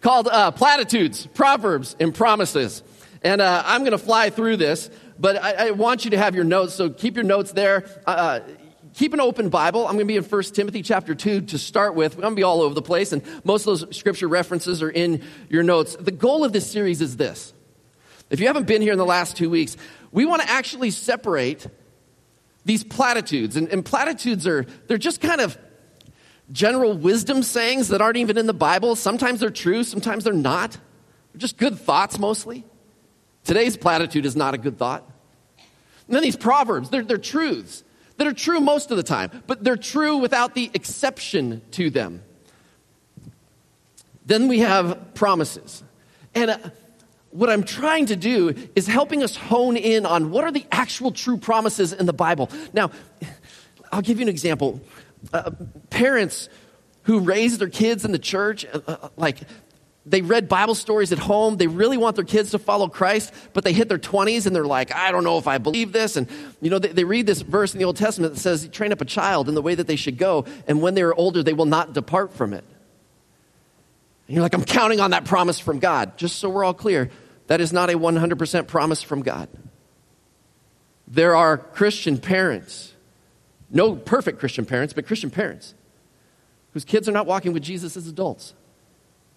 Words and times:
Called 0.00 0.28
uh, 0.28 0.50
Platitudes, 0.50 1.26
Proverbs, 1.26 1.96
and 2.00 2.14
Promises. 2.14 2.82
And 3.22 3.40
uh, 3.40 3.62
I'm 3.66 3.82
going 3.82 3.92
to 3.92 3.98
fly 3.98 4.30
through 4.30 4.56
this, 4.56 4.90
but 5.18 5.42
I, 5.42 5.68
I, 5.68 5.70
want 5.72 6.04
you 6.04 6.12
to 6.12 6.18
have 6.18 6.34
your 6.34 6.44
notes, 6.44 6.74
so 6.74 6.88
keep 6.88 7.16
your 7.16 7.24
notes 7.24 7.52
there. 7.52 7.84
Uh, 8.06 8.10
uh 8.10 8.40
keep 8.94 9.12
an 9.12 9.20
open 9.20 9.50
Bible. 9.50 9.86
I'm 9.86 9.94
going 9.94 10.06
to 10.06 10.12
be 10.12 10.16
in 10.16 10.24
1 10.24 10.42
Timothy 10.42 10.82
chapter 10.82 11.14
2 11.14 11.42
to 11.42 11.58
start 11.58 11.94
with. 11.94 12.14
I'm 12.14 12.20
going 12.22 12.32
to 12.32 12.36
be 12.36 12.42
all 12.42 12.62
over 12.62 12.74
the 12.74 12.82
place, 12.82 13.12
and 13.12 13.22
most 13.44 13.66
of 13.66 13.78
those 13.78 13.96
scripture 13.96 14.26
references 14.26 14.82
are 14.82 14.90
in 14.90 15.22
your 15.48 15.62
notes. 15.62 15.96
The 15.96 16.10
goal 16.10 16.44
of 16.44 16.52
this 16.52 16.70
series 16.70 17.00
is 17.00 17.16
this. 17.16 17.52
If 18.30 18.40
you 18.40 18.46
haven't 18.46 18.66
been 18.66 18.82
here 18.82 18.92
in 18.92 18.98
the 18.98 19.06
last 19.06 19.36
two 19.36 19.50
weeks, 19.50 19.76
we 20.12 20.24
want 20.24 20.42
to 20.42 20.50
actually 20.50 20.90
separate 20.90 21.66
these 22.64 22.84
platitudes. 22.84 23.56
And, 23.56 23.68
and 23.68 23.84
platitudes 23.84 24.46
are, 24.46 24.64
they're 24.86 24.98
just 24.98 25.20
kind 25.20 25.40
of 25.40 25.58
general 26.52 26.94
wisdom 26.94 27.42
sayings 27.42 27.88
that 27.88 28.00
aren't 28.00 28.16
even 28.16 28.36
in 28.36 28.46
the 28.46 28.54
Bible. 28.54 28.96
Sometimes 28.96 29.40
they're 29.40 29.50
true, 29.50 29.84
sometimes 29.84 30.24
they're 30.24 30.32
not. 30.32 30.72
They're 31.32 31.40
just 31.40 31.56
good 31.56 31.78
thoughts 31.78 32.18
mostly. 32.18 32.64
Today's 33.44 33.76
platitude 33.76 34.26
is 34.26 34.36
not 34.36 34.54
a 34.54 34.58
good 34.58 34.78
thought. 34.78 35.08
And 36.06 36.14
then 36.16 36.22
these 36.22 36.36
proverbs, 36.36 36.90
they're, 36.90 37.04
they're 37.04 37.18
truths 37.18 37.84
that 38.16 38.26
are 38.26 38.32
true 38.32 38.60
most 38.60 38.90
of 38.90 38.96
the 38.96 39.02
time, 39.02 39.30
but 39.46 39.64
they're 39.64 39.76
true 39.76 40.18
without 40.18 40.54
the 40.54 40.70
exception 40.74 41.62
to 41.72 41.88
them. 41.88 42.22
Then 44.26 44.48
we 44.48 44.58
have 44.60 45.14
promises. 45.14 45.82
And 46.34 46.50
uh, 46.50 46.58
what 47.30 47.48
I'm 47.48 47.62
trying 47.62 48.06
to 48.06 48.16
do 48.16 48.54
is 48.76 48.86
helping 48.86 49.22
us 49.22 49.36
hone 49.36 49.76
in 49.76 50.04
on 50.04 50.30
what 50.30 50.44
are 50.44 50.52
the 50.52 50.66
actual 50.70 51.12
true 51.12 51.36
promises 51.36 51.92
in 51.92 52.06
the 52.06 52.12
Bible. 52.12 52.50
Now, 52.72 52.90
I'll 53.92 54.02
give 54.02 54.18
you 54.18 54.22
an 54.22 54.28
example 54.28 54.80
uh, 55.32 55.50
parents 55.90 56.48
who 57.02 57.20
raise 57.20 57.58
their 57.58 57.68
kids 57.68 58.04
in 58.04 58.12
the 58.12 58.18
church, 58.18 58.66
uh, 58.66 58.80
uh, 58.86 59.08
like 59.16 59.38
they 60.06 60.22
read 60.22 60.48
Bible 60.48 60.74
stories 60.74 61.12
at 61.12 61.18
home. 61.18 61.56
They 61.56 61.66
really 61.66 61.96
want 61.96 62.16
their 62.16 62.24
kids 62.24 62.52
to 62.52 62.58
follow 62.58 62.88
Christ, 62.88 63.32
but 63.52 63.64
they 63.64 63.72
hit 63.72 63.88
their 63.88 63.98
20s 63.98 64.46
and 64.46 64.56
they're 64.56 64.64
like, 64.64 64.94
I 64.94 65.12
don't 65.12 65.24
know 65.24 65.38
if 65.38 65.46
I 65.46 65.58
believe 65.58 65.92
this. 65.92 66.16
And, 66.16 66.28
you 66.60 66.70
know, 66.70 66.78
they, 66.78 66.88
they, 66.88 67.04
read 67.04 67.26
this 67.26 67.42
verse 67.42 67.74
in 67.74 67.78
the 67.78 67.84
Old 67.84 67.96
Testament 67.96 68.34
that 68.34 68.40
says, 68.40 68.68
train 68.68 68.92
up 68.92 69.00
a 69.00 69.04
child 69.04 69.48
in 69.48 69.54
the 69.54 69.62
way 69.62 69.74
that 69.74 69.86
they 69.86 69.96
should 69.96 70.18
go, 70.18 70.46
and 70.66 70.80
when 70.80 70.94
they 70.94 71.02
are 71.02 71.14
older, 71.14 71.42
they 71.42 71.52
will 71.52 71.66
not 71.66 71.92
depart 71.92 72.32
from 72.32 72.54
it. 72.54 72.64
And 74.26 74.36
you're 74.36 74.42
like, 74.42 74.54
I'm 74.54 74.64
counting 74.64 75.00
on 75.00 75.10
that 75.10 75.24
promise 75.24 75.58
from 75.58 75.80
God. 75.80 76.16
Just 76.16 76.38
so 76.38 76.48
we're 76.48 76.64
all 76.64 76.74
clear, 76.74 77.10
that 77.48 77.60
is 77.60 77.72
not 77.72 77.90
a 77.90 77.94
100% 77.94 78.66
promise 78.68 79.02
from 79.02 79.22
God. 79.22 79.48
There 81.08 81.34
are 81.34 81.58
Christian 81.58 82.18
parents 82.18 82.89
no 83.70 83.94
perfect 83.94 84.38
Christian 84.38 84.64
parents, 84.64 84.92
but 84.92 85.06
Christian 85.06 85.30
parents 85.30 85.74
whose 86.72 86.84
kids 86.84 87.08
are 87.08 87.12
not 87.12 87.26
walking 87.26 87.52
with 87.52 87.62
Jesus 87.62 87.96
as 87.96 88.06
adults. 88.06 88.54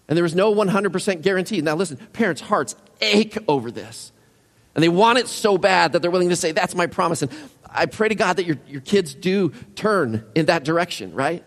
And 0.08 0.16
there 0.16 0.24
is 0.24 0.34
no 0.34 0.54
100% 0.54 1.22
guarantee. 1.22 1.60
Now, 1.60 1.74
listen, 1.74 1.96
parents' 2.12 2.40
hearts 2.40 2.76
ache 3.00 3.38
over 3.48 3.70
this. 3.70 4.12
And 4.74 4.82
they 4.82 4.88
want 4.88 5.18
it 5.18 5.28
so 5.28 5.56
bad 5.56 5.92
that 5.92 6.02
they're 6.02 6.10
willing 6.10 6.28
to 6.28 6.36
say, 6.36 6.52
That's 6.52 6.74
my 6.74 6.86
promise. 6.86 7.22
And 7.22 7.30
I 7.68 7.86
pray 7.86 8.08
to 8.08 8.14
God 8.14 8.36
that 8.36 8.44
your, 8.44 8.58
your 8.68 8.80
kids 8.80 9.14
do 9.14 9.50
turn 9.74 10.24
in 10.34 10.46
that 10.46 10.64
direction, 10.64 11.14
right? 11.14 11.44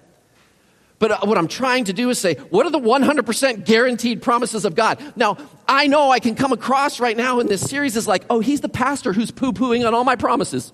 But 1.00 1.12
uh, 1.12 1.20
what 1.24 1.38
I'm 1.38 1.48
trying 1.48 1.86
to 1.86 1.94
do 1.94 2.10
is 2.10 2.18
say, 2.18 2.36
what 2.36 2.66
are 2.66 2.72
the 2.72 2.80
100% 2.80 3.66
guaranteed 3.66 4.22
promises 4.22 4.66
of 4.66 4.74
God? 4.74 5.00
Now, 5.16 5.38
I 5.68 5.88
know 5.88 6.10
I 6.10 6.20
can 6.20 6.36
come 6.36 6.52
across 6.52 7.00
right 7.00 7.16
now 7.16 7.40
in 7.40 7.48
this 7.48 7.62
series 7.62 7.96
as 7.96 8.08
like, 8.08 8.24
oh, 8.30 8.40
he's 8.40 8.62
the 8.62 8.70
pastor 8.70 9.14
who's 9.14 9.30
poo 9.30 9.54
pooing 9.54 9.86
on 9.88 9.94
all 9.94 10.04
my 10.04 10.16
promises. 10.16 10.74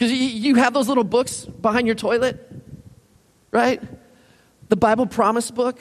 Because 0.00 0.14
you 0.14 0.54
have 0.54 0.72
those 0.72 0.88
little 0.88 1.04
books 1.04 1.44
behind 1.44 1.86
your 1.86 1.94
toilet, 1.94 2.50
right? 3.50 3.82
The 4.70 4.76
Bible 4.76 5.04
promise 5.04 5.50
book. 5.50 5.78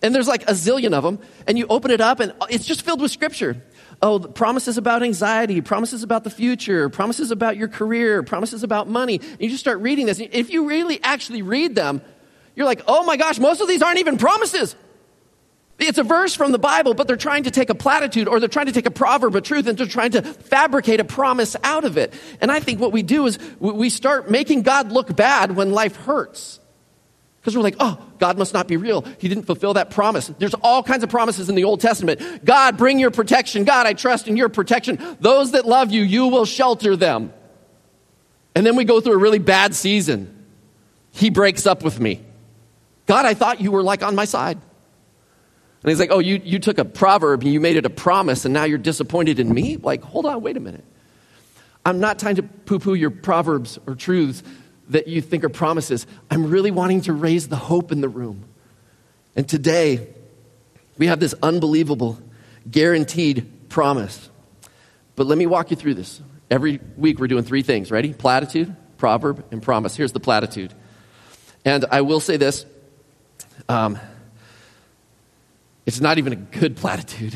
And 0.00 0.14
there's 0.14 0.28
like 0.28 0.44
a 0.44 0.52
zillion 0.52 0.92
of 0.92 1.02
them. 1.02 1.18
And 1.48 1.58
you 1.58 1.66
open 1.68 1.90
it 1.90 2.00
up 2.00 2.20
and 2.20 2.32
it's 2.50 2.64
just 2.64 2.82
filled 2.82 3.00
with 3.00 3.10
scripture. 3.10 3.64
Oh, 4.00 4.20
promises 4.20 4.78
about 4.78 5.02
anxiety, 5.02 5.60
promises 5.60 6.04
about 6.04 6.22
the 6.22 6.30
future, 6.30 6.88
promises 6.88 7.32
about 7.32 7.56
your 7.56 7.66
career, 7.66 8.22
promises 8.22 8.62
about 8.62 8.88
money. 8.88 9.16
And 9.16 9.40
you 9.40 9.48
just 9.48 9.60
start 9.60 9.80
reading 9.80 10.06
this. 10.06 10.20
If 10.20 10.50
you 10.50 10.68
really 10.68 11.02
actually 11.02 11.42
read 11.42 11.74
them, 11.74 12.02
you're 12.54 12.64
like, 12.64 12.82
oh 12.86 13.02
my 13.02 13.16
gosh, 13.16 13.40
most 13.40 13.60
of 13.60 13.66
these 13.66 13.82
aren't 13.82 13.98
even 13.98 14.18
promises. 14.18 14.76
It's 15.80 15.96
a 15.96 16.02
verse 16.02 16.34
from 16.34 16.52
the 16.52 16.58
Bible, 16.58 16.92
but 16.92 17.06
they're 17.06 17.16
trying 17.16 17.44
to 17.44 17.50
take 17.50 17.70
a 17.70 17.74
platitude 17.74 18.28
or 18.28 18.38
they're 18.38 18.50
trying 18.50 18.66
to 18.66 18.72
take 18.72 18.84
a 18.84 18.90
proverb 18.90 19.34
of 19.34 19.42
truth 19.42 19.66
and 19.66 19.78
they're 19.78 19.86
trying 19.86 20.10
to 20.10 20.22
fabricate 20.22 21.00
a 21.00 21.04
promise 21.04 21.56
out 21.64 21.84
of 21.84 21.96
it. 21.96 22.12
And 22.42 22.52
I 22.52 22.60
think 22.60 22.80
what 22.80 22.92
we 22.92 23.02
do 23.02 23.26
is 23.26 23.38
we 23.58 23.88
start 23.88 24.30
making 24.30 24.62
God 24.62 24.92
look 24.92 25.16
bad 25.16 25.56
when 25.56 25.72
life 25.72 25.96
hurts. 25.96 26.60
Because 27.40 27.56
we're 27.56 27.62
like, 27.62 27.76
oh, 27.80 27.98
God 28.18 28.36
must 28.36 28.52
not 28.52 28.68
be 28.68 28.76
real. 28.76 29.00
He 29.18 29.26
didn't 29.28 29.44
fulfill 29.44 29.72
that 29.74 29.90
promise. 29.90 30.26
There's 30.38 30.52
all 30.52 30.82
kinds 30.82 31.02
of 31.02 31.08
promises 31.08 31.48
in 31.48 31.54
the 31.54 31.64
Old 31.64 31.80
Testament. 31.80 32.44
God, 32.44 32.76
bring 32.76 32.98
your 32.98 33.10
protection. 33.10 33.64
God, 33.64 33.86
I 33.86 33.94
trust 33.94 34.28
in 34.28 34.36
your 34.36 34.50
protection. 34.50 34.98
Those 35.20 35.52
that 35.52 35.64
love 35.64 35.90
you, 35.90 36.02
you 36.02 36.26
will 36.26 36.44
shelter 36.44 36.96
them. 36.96 37.32
And 38.54 38.66
then 38.66 38.76
we 38.76 38.84
go 38.84 39.00
through 39.00 39.14
a 39.14 39.18
really 39.18 39.38
bad 39.38 39.74
season. 39.74 40.44
He 41.12 41.30
breaks 41.30 41.66
up 41.66 41.82
with 41.82 41.98
me. 41.98 42.20
God, 43.06 43.24
I 43.24 43.32
thought 43.32 43.62
you 43.62 43.72
were 43.72 43.82
like 43.82 44.02
on 44.02 44.14
my 44.14 44.26
side. 44.26 44.58
And 45.82 45.90
he's 45.90 45.98
like, 45.98 46.10
Oh, 46.10 46.18
you, 46.18 46.40
you 46.44 46.58
took 46.58 46.78
a 46.78 46.84
proverb 46.84 47.42
and 47.42 47.52
you 47.52 47.60
made 47.60 47.76
it 47.76 47.86
a 47.86 47.90
promise, 47.90 48.44
and 48.44 48.54
now 48.54 48.64
you're 48.64 48.78
disappointed 48.78 49.38
in 49.40 49.52
me? 49.52 49.76
Like, 49.76 50.02
hold 50.02 50.26
on, 50.26 50.42
wait 50.42 50.56
a 50.56 50.60
minute. 50.60 50.84
I'm 51.84 52.00
not 52.00 52.18
trying 52.18 52.36
to 52.36 52.42
poo 52.42 52.78
poo 52.78 52.94
your 52.94 53.10
proverbs 53.10 53.78
or 53.86 53.94
truths 53.94 54.42
that 54.90 55.08
you 55.08 55.22
think 55.22 55.44
are 55.44 55.48
promises. 55.48 56.06
I'm 56.30 56.50
really 56.50 56.70
wanting 56.70 57.02
to 57.02 57.12
raise 57.12 57.48
the 57.48 57.56
hope 57.56 57.92
in 57.92 58.00
the 58.00 58.08
room. 58.08 58.44
And 59.36 59.48
today, 59.48 60.08
we 60.98 61.06
have 61.06 61.20
this 61.20 61.34
unbelievable, 61.42 62.18
guaranteed 62.70 63.68
promise. 63.68 64.28
But 65.16 65.26
let 65.26 65.38
me 65.38 65.46
walk 65.46 65.70
you 65.70 65.76
through 65.76 65.94
this. 65.94 66.20
Every 66.50 66.80
week, 66.96 67.18
we're 67.18 67.28
doing 67.28 67.44
three 67.44 67.62
things. 67.62 67.90
Ready? 67.90 68.12
Platitude, 68.12 68.74
proverb, 68.98 69.46
and 69.50 69.62
promise. 69.62 69.96
Here's 69.96 70.12
the 70.12 70.20
platitude. 70.20 70.74
And 71.64 71.84
I 71.90 72.00
will 72.02 72.20
say 72.20 72.36
this. 72.36 72.66
Um, 73.68 73.98
it's 75.86 76.00
not 76.00 76.18
even 76.18 76.32
a 76.32 76.36
good 76.36 76.76
platitude, 76.76 77.34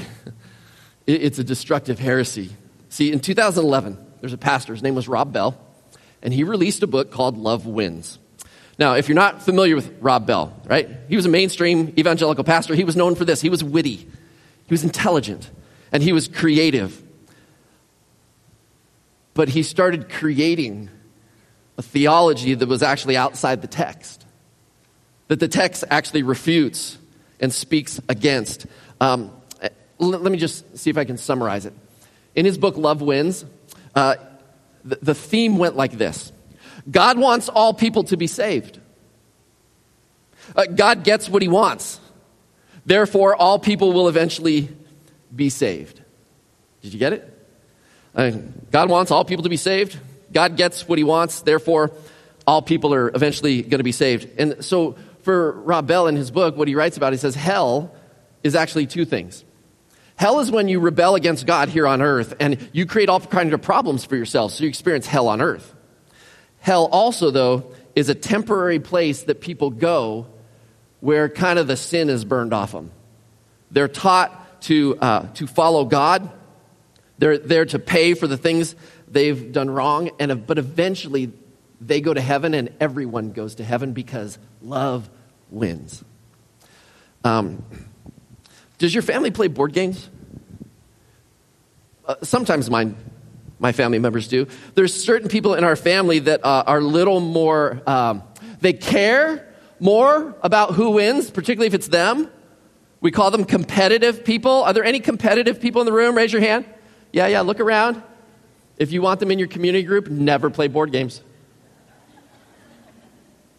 it's 1.06 1.38
a 1.38 1.44
destructive 1.44 1.99
heresy. 1.99 2.50
See, 2.88 3.12
in 3.12 3.21
2011, 3.21 3.99
there's 4.21 4.32
a 4.32 4.38
pastor, 4.38 4.72
his 4.72 4.82
name 4.82 4.94
was 4.94 5.09
Rob 5.09 5.32
Bell, 5.32 5.59
and 6.22 6.32
he 6.32 6.44
released 6.44 6.82
a 6.82 6.87
book 6.87 7.10
called 7.10 7.37
Love 7.37 7.66
Wins. 7.66 8.19
Now, 8.78 8.94
if 8.94 9.09
you're 9.09 9.15
not 9.15 9.43
familiar 9.43 9.77
with 9.77 9.93
Rob 10.00 10.27
Bell, 10.27 10.59
right? 10.65 10.88
He 11.09 11.16
was 11.16 11.27
a 11.27 11.28
mainstream 11.28 11.94
evangelical 11.99 12.44
pastor. 12.44 12.75
He 12.75 12.84
was 12.84 12.97
known 12.97 13.15
for 13.15 13.25
this. 13.25 13.41
He 13.41 13.50
was 13.50 13.62
witty, 13.62 13.97
he 13.97 14.71
was 14.71 14.82
intelligent, 14.82 15.50
and 15.93 16.03
he 16.03 16.12
was 16.12 16.28
creative. 16.28 17.00
But 19.34 19.49
he 19.49 19.62
started 19.62 20.09
creating 20.09 20.91
a 21.76 21.82
theology 21.82 22.55
that 22.55 22.69
was 22.69 22.82
actually 22.82 23.16
outside 23.16 23.62
the 23.62 23.69
text, 23.69 24.25
that 25.28 25.41
the 25.41 25.49
text 25.49 25.84
actually 25.91 26.22
refutes 26.22 26.99
and 27.40 27.52
speaks 27.52 28.00
against. 28.08 28.66
Um, 29.00 29.31
let 29.98 30.22
me 30.22 30.38
just 30.38 30.78
see 30.78 30.90
if 30.90 30.98
I 30.98 31.04
can 31.04 31.19
summarize 31.19 31.66
it. 31.66 31.72
In 32.34 32.44
his 32.44 32.58
book, 32.58 32.76
Love 32.76 33.00
Wins, 33.00 33.44
uh, 33.94 34.16
the, 34.84 34.98
the 35.00 35.14
theme 35.14 35.58
went 35.58 35.76
like 35.76 35.92
this 35.92 36.32
God 36.90 37.19
wants 37.19 37.48
all 37.48 37.75
people 37.75 38.04
to 38.04 38.16
be 38.16 38.26
saved. 38.26 38.81
Uh, 40.54 40.66
God 40.66 41.04
gets 41.04 41.28
what 41.28 41.42
he 41.42 41.48
wants. 41.48 42.00
Therefore, 42.84 43.34
all 43.34 43.58
people 43.58 43.92
will 43.92 44.08
eventually 44.08 44.69
be 45.34 45.48
saved. 45.48 46.02
Did 46.82 46.92
you 46.92 46.98
get 46.98 47.14
it? 47.14 47.30
Uh, 48.14 48.32
God 48.70 48.90
wants 48.90 49.10
all 49.10 49.25
people 49.25 49.42
to 49.44 49.48
be 49.48 49.56
saved. 49.56 49.98
God 50.32 50.56
gets 50.56 50.87
what 50.87 50.98
he 50.98 51.04
wants. 51.04 51.40
Therefore, 51.40 51.92
all 52.46 52.60
people 52.60 52.92
are 52.92 53.08
eventually 53.14 53.62
going 53.62 53.78
to 53.78 53.84
be 53.84 53.92
saved. 53.92 54.28
And 54.38 54.62
so, 54.62 54.96
for 55.25 55.53
Rob 55.53 55.87
Bell 55.87 56.06
in 56.06 56.17
his 56.17 56.31
book, 56.31 56.56
what 56.56 56.69
he 56.69 56.75
writes 56.75 56.97
about, 56.97 57.12
he 57.12 57.19
says, 57.19 57.35
hell 57.35 57.94
is 58.43 58.55
actually 58.55 58.87
two 58.87 59.05
things. 59.05 59.44
Hell 60.17 60.38
is 60.41 60.50
when 60.50 60.69
you 60.69 60.79
rebel 60.79 61.17
against 61.17 61.47
God 61.47 61.69
here 61.69 61.87
on 61.87 62.00
earth 62.00 62.35
and 62.38 62.69
you 62.73 62.87
create 62.87 63.09
all 63.09 63.19
kinds 63.19 63.53
of 63.53 63.62
problems 63.62 64.05
for 64.05 64.17
yourself, 64.17 64.53
so 64.53 64.62
you 64.62 64.69
experience 64.69 65.06
hell 65.06 65.29
on 65.29 65.41
earth. 65.41 65.75
Hell 66.61 66.88
also, 66.93 67.31
though, 67.31 67.73
is 67.97 68.09
a 68.09 68.15
temporary 68.15 68.79
place 68.79 69.25
that 69.25 69.41
people 69.41 69.71
go 69.71 70.26
where 71.00 71.29
kind 71.29 71.59
of 71.59 71.67
the 71.67 71.76
sin 71.76 72.09
is 72.09 72.25
burned 72.25 72.55
off 72.55 72.73
them. 72.73 72.91
They're 73.71 73.88
taught 73.88 74.62
to, 74.62 74.97
uh, 75.00 75.26
to 75.35 75.47
follow 75.47 75.85
God. 75.85 76.31
They're 77.19 77.38
there 77.38 77.67
to 77.67 77.79
pay 77.79 78.15
for 78.15 78.26
the 78.26 78.37
things 78.37 78.75
they've 79.09 79.53
done 79.53 79.69
wrong. 79.69 80.11
And, 80.19 80.47
but 80.47 80.59
eventually, 80.59 81.32
they 81.81 82.00
go 82.00 82.15
to 82.15 82.21
heaven, 82.21 82.55
and 82.55 82.71
everyone 82.81 83.32
goes 83.32 83.56
to 83.56 83.65
heaven 83.65 83.93
because 83.93 84.38
love 84.62 85.09
wins. 85.50 86.05
Um, 87.25 87.65
does 88.79 88.94
your 88.94 89.03
family 89.03 89.31
play 89.31 89.49
board 89.49 89.73
games? 89.73 90.09
Uh, 92.06 92.17
sometimes 92.23 92.69
mine, 92.69 92.97
my 93.59 93.73
family 93.73 93.99
members 93.99 94.29
do. 94.29 94.47
There's 94.75 94.93
certain 94.93 95.29
people 95.29 95.55
in 95.55 95.65
our 95.65 95.76
family 95.76 96.19
that 96.21 96.44
uh, 96.44 96.65
are 96.67 96.79
a 96.79 96.85
little 96.85 97.21
more, 97.21 97.82
um, 97.87 98.23
they 98.61 98.75
care 98.75 99.55
more 99.81 100.37
about 100.43 100.75
who 100.75 100.91
wins, 100.91 101.31
particularly 101.31 101.67
if 101.67 101.75
it's 101.75 101.88
them. 101.88 102.31
We 103.00 103.11
call 103.11 103.31
them 103.31 103.44
competitive 103.44 104.25
people. 104.25 104.65
Are 104.65 104.73
there 104.73 104.85
any 104.85 105.00
competitive 105.00 105.61
people 105.61 105.82
in 105.82 105.87
the 105.87 105.93
room? 105.93 106.17
Raise 106.17 106.32
your 106.32 106.43
hand. 106.43 106.67
Yeah, 107.12 107.26
yeah, 107.26 107.43
look 107.43 107.61
around. 107.61 108.03
If 108.76 108.93
you 108.93 109.03
want 109.03 109.21
them 109.21 109.31
in 109.31 109.38
your 109.38 109.49
community 109.49 109.85
group, 109.85 110.09
never 110.09 110.50
play 110.50 110.69
board 110.69 110.91
games. 110.91 111.23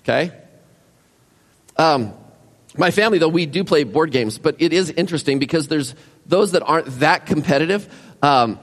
Okay? 0.06 0.32
Um, 1.78 2.14
my 2.78 2.92
family, 2.92 3.18
though, 3.18 3.28
we 3.28 3.48
do 3.48 3.64
play 3.64 3.84
board 3.84 4.12
games, 4.12 4.38
but 4.38 4.56
it 4.60 4.72
is 4.72 4.92
interesting 4.92 5.40
because 5.40 5.68
there's 5.68 5.96
those 6.28 6.52
that 6.52 6.62
aren't 6.62 7.00
that 7.00 7.26
competitive. 7.26 7.92
Um, 8.22 8.60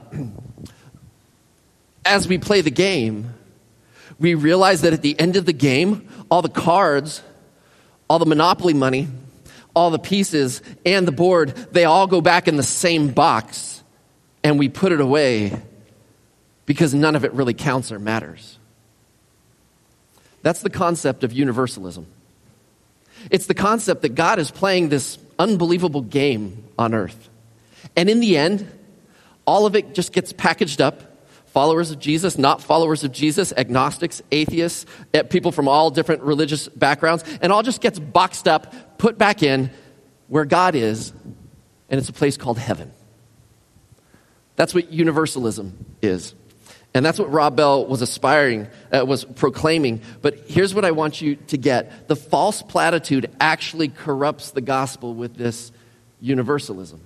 as 2.05 2.27
we 2.29 2.37
play 2.37 2.61
the 2.61 2.71
game, 2.71 3.33
we 4.19 4.35
realize 4.35 4.81
that 4.81 4.93
at 4.93 5.01
the 5.01 5.19
end 5.19 5.35
of 5.35 5.45
the 5.45 5.53
game, 5.53 6.07
all 6.31 6.41
the 6.41 6.49
cards, 6.49 7.21
all 8.09 8.19
the 8.19 8.25
Monopoly 8.25 8.73
money, 8.73 9.09
all 9.75 9.89
the 9.89 9.99
pieces, 9.99 10.61
and 10.85 11.05
the 11.05 11.11
board, 11.11 11.49
they 11.71 11.83
all 11.83 12.07
go 12.07 12.21
back 12.21 12.47
in 12.47 12.55
the 12.55 12.63
same 12.63 13.09
box, 13.09 13.83
and 14.45 14.57
we 14.57 14.69
put 14.69 14.93
it 14.93 15.01
away 15.01 15.61
because 16.65 16.93
none 16.93 17.17
of 17.17 17.25
it 17.25 17.33
really 17.33 17.53
counts 17.53 17.91
or 17.91 17.99
matters. 17.99 18.59
That's 20.43 20.61
the 20.61 20.69
concept 20.69 21.23
of 21.23 21.33
universalism. 21.33 22.05
It's 23.31 23.47
the 23.47 23.53
concept 23.53 24.01
that 24.03 24.15
God 24.15 24.37
is 24.37 24.51
playing 24.51 24.89
this 24.89 25.17
unbelievable 25.39 26.01
game 26.01 26.65
on 26.77 26.93
earth. 26.93 27.29
And 27.95 28.09
in 28.09 28.19
the 28.19 28.37
end, 28.37 28.69
all 29.45 29.65
of 29.65 29.75
it 29.75 29.95
just 29.95 30.11
gets 30.13 30.33
packaged 30.33 30.81
up. 30.81 31.09
Followers 31.47 31.91
of 31.91 31.99
Jesus, 31.99 32.37
not 32.37 32.61
followers 32.61 33.03
of 33.03 33.11
Jesus, 33.11 33.53
agnostics, 33.55 34.21
atheists, 34.31 34.85
eh, 35.13 35.21
people 35.21 35.51
from 35.51 35.67
all 35.67 35.91
different 35.91 36.23
religious 36.23 36.67
backgrounds, 36.67 37.23
and 37.41 37.51
all 37.51 37.61
just 37.61 37.79
gets 37.79 37.99
boxed 37.99 38.47
up, 38.47 38.97
put 38.97 39.17
back 39.17 39.43
in 39.43 39.69
where 40.27 40.45
God 40.45 40.73
is, 40.73 41.11
and 41.89 41.99
it's 41.99 42.09
a 42.09 42.13
place 42.13 42.37
called 42.37 42.57
heaven. 42.57 42.91
That's 44.55 44.73
what 44.73 44.91
universalism 44.91 45.85
is. 46.01 46.33
And 46.93 47.03
that's 47.03 47.17
what 47.17 47.31
Rob 47.31 47.55
Bell 47.55 47.87
was 47.87 48.01
aspiring, 48.01 48.67
uh, 48.91 49.03
was 49.05 49.25
proclaiming. 49.25 50.01
But 50.21 50.37
here's 50.47 50.75
what 50.75 50.85
I 50.85 50.91
want 50.91 51.21
you 51.21 51.35
to 51.47 51.57
get 51.57 52.07
the 52.07 52.15
false 52.15 52.61
platitude 52.61 53.31
actually 53.39 53.87
corrupts 53.87 54.51
the 54.51 54.61
gospel 54.61 55.15
with 55.15 55.35
this 55.35 55.71
universalism. 56.21 57.01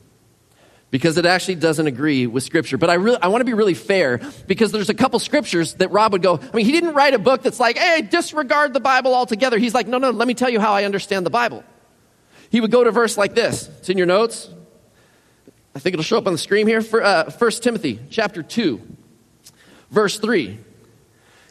Because 0.90 1.18
it 1.18 1.26
actually 1.26 1.56
doesn't 1.56 1.88
agree 1.88 2.28
with 2.28 2.44
Scripture. 2.44 2.78
But 2.78 2.90
I, 2.90 2.94
really, 2.96 3.18
I 3.22 3.28
want 3.28 3.42
to 3.42 3.46
be 3.46 3.54
really 3.54 3.74
fair 3.74 4.22
because 4.48 4.72
there's 4.72 4.90
a 4.90 4.94
couple 4.94 5.20
scriptures 5.20 5.74
that 5.76 5.92
Rob 5.92 6.14
would 6.14 6.22
go, 6.22 6.38
I 6.38 6.56
mean, 6.56 6.66
he 6.66 6.72
didn't 6.72 6.94
write 6.94 7.14
a 7.14 7.20
book 7.20 7.44
that's 7.44 7.60
like, 7.60 7.78
hey, 7.78 8.02
disregard 8.02 8.74
the 8.74 8.80
Bible 8.80 9.14
altogether. 9.14 9.58
He's 9.58 9.74
like, 9.74 9.88
no, 9.88 9.98
no, 9.98 10.12
let 10.12 10.30
me 10.30 10.34
tell 10.34 10.50
you 10.50 10.62
how 10.62 10.72
I 10.72 10.86
understand 10.86 11.26
the 11.26 11.30
Bible. 11.30 11.64
He 12.50 12.62
would 12.62 12.72
go 12.72 12.86
to 12.86 12.92
verse 12.92 13.18
like 13.18 13.36
this. 13.36 13.68
It's 13.80 13.90
in 13.90 13.98
your 13.98 14.08
notes. 14.08 14.50
I 15.76 15.80
think 15.80 15.94
it'll 15.94 16.04
show 16.04 16.18
up 16.18 16.26
on 16.26 16.34
the 16.34 16.40
screen 16.40 16.68
here. 16.68 16.82
For, 16.82 17.04
uh, 17.04 17.32
1 17.32 17.52
Timothy 17.52 18.00
chapter 18.10 18.42
2 18.42 18.97
verse 19.92 20.20
3. 20.20 20.60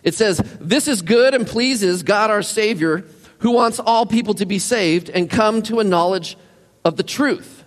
It 0.03 0.15
says, 0.15 0.39
This 0.61 0.89
is 0.89 1.03
good 1.03 1.35
and 1.35 1.47
pleases 1.47 2.03
God 2.03 2.31
our 2.31 2.43
Savior, 2.43 3.05
who 3.39 3.51
wants 3.51 3.81
all 3.81 4.07
people 4.07 4.35
to 4.35 4.47
be 4.47 4.59
saved 4.59 5.11
and 5.11 5.29
come 5.29 5.63
to 5.63 5.81
a 5.81 5.85
knowledge 5.85 6.37
of 6.85 6.97
the 6.97 7.03
truth. 7.03 7.65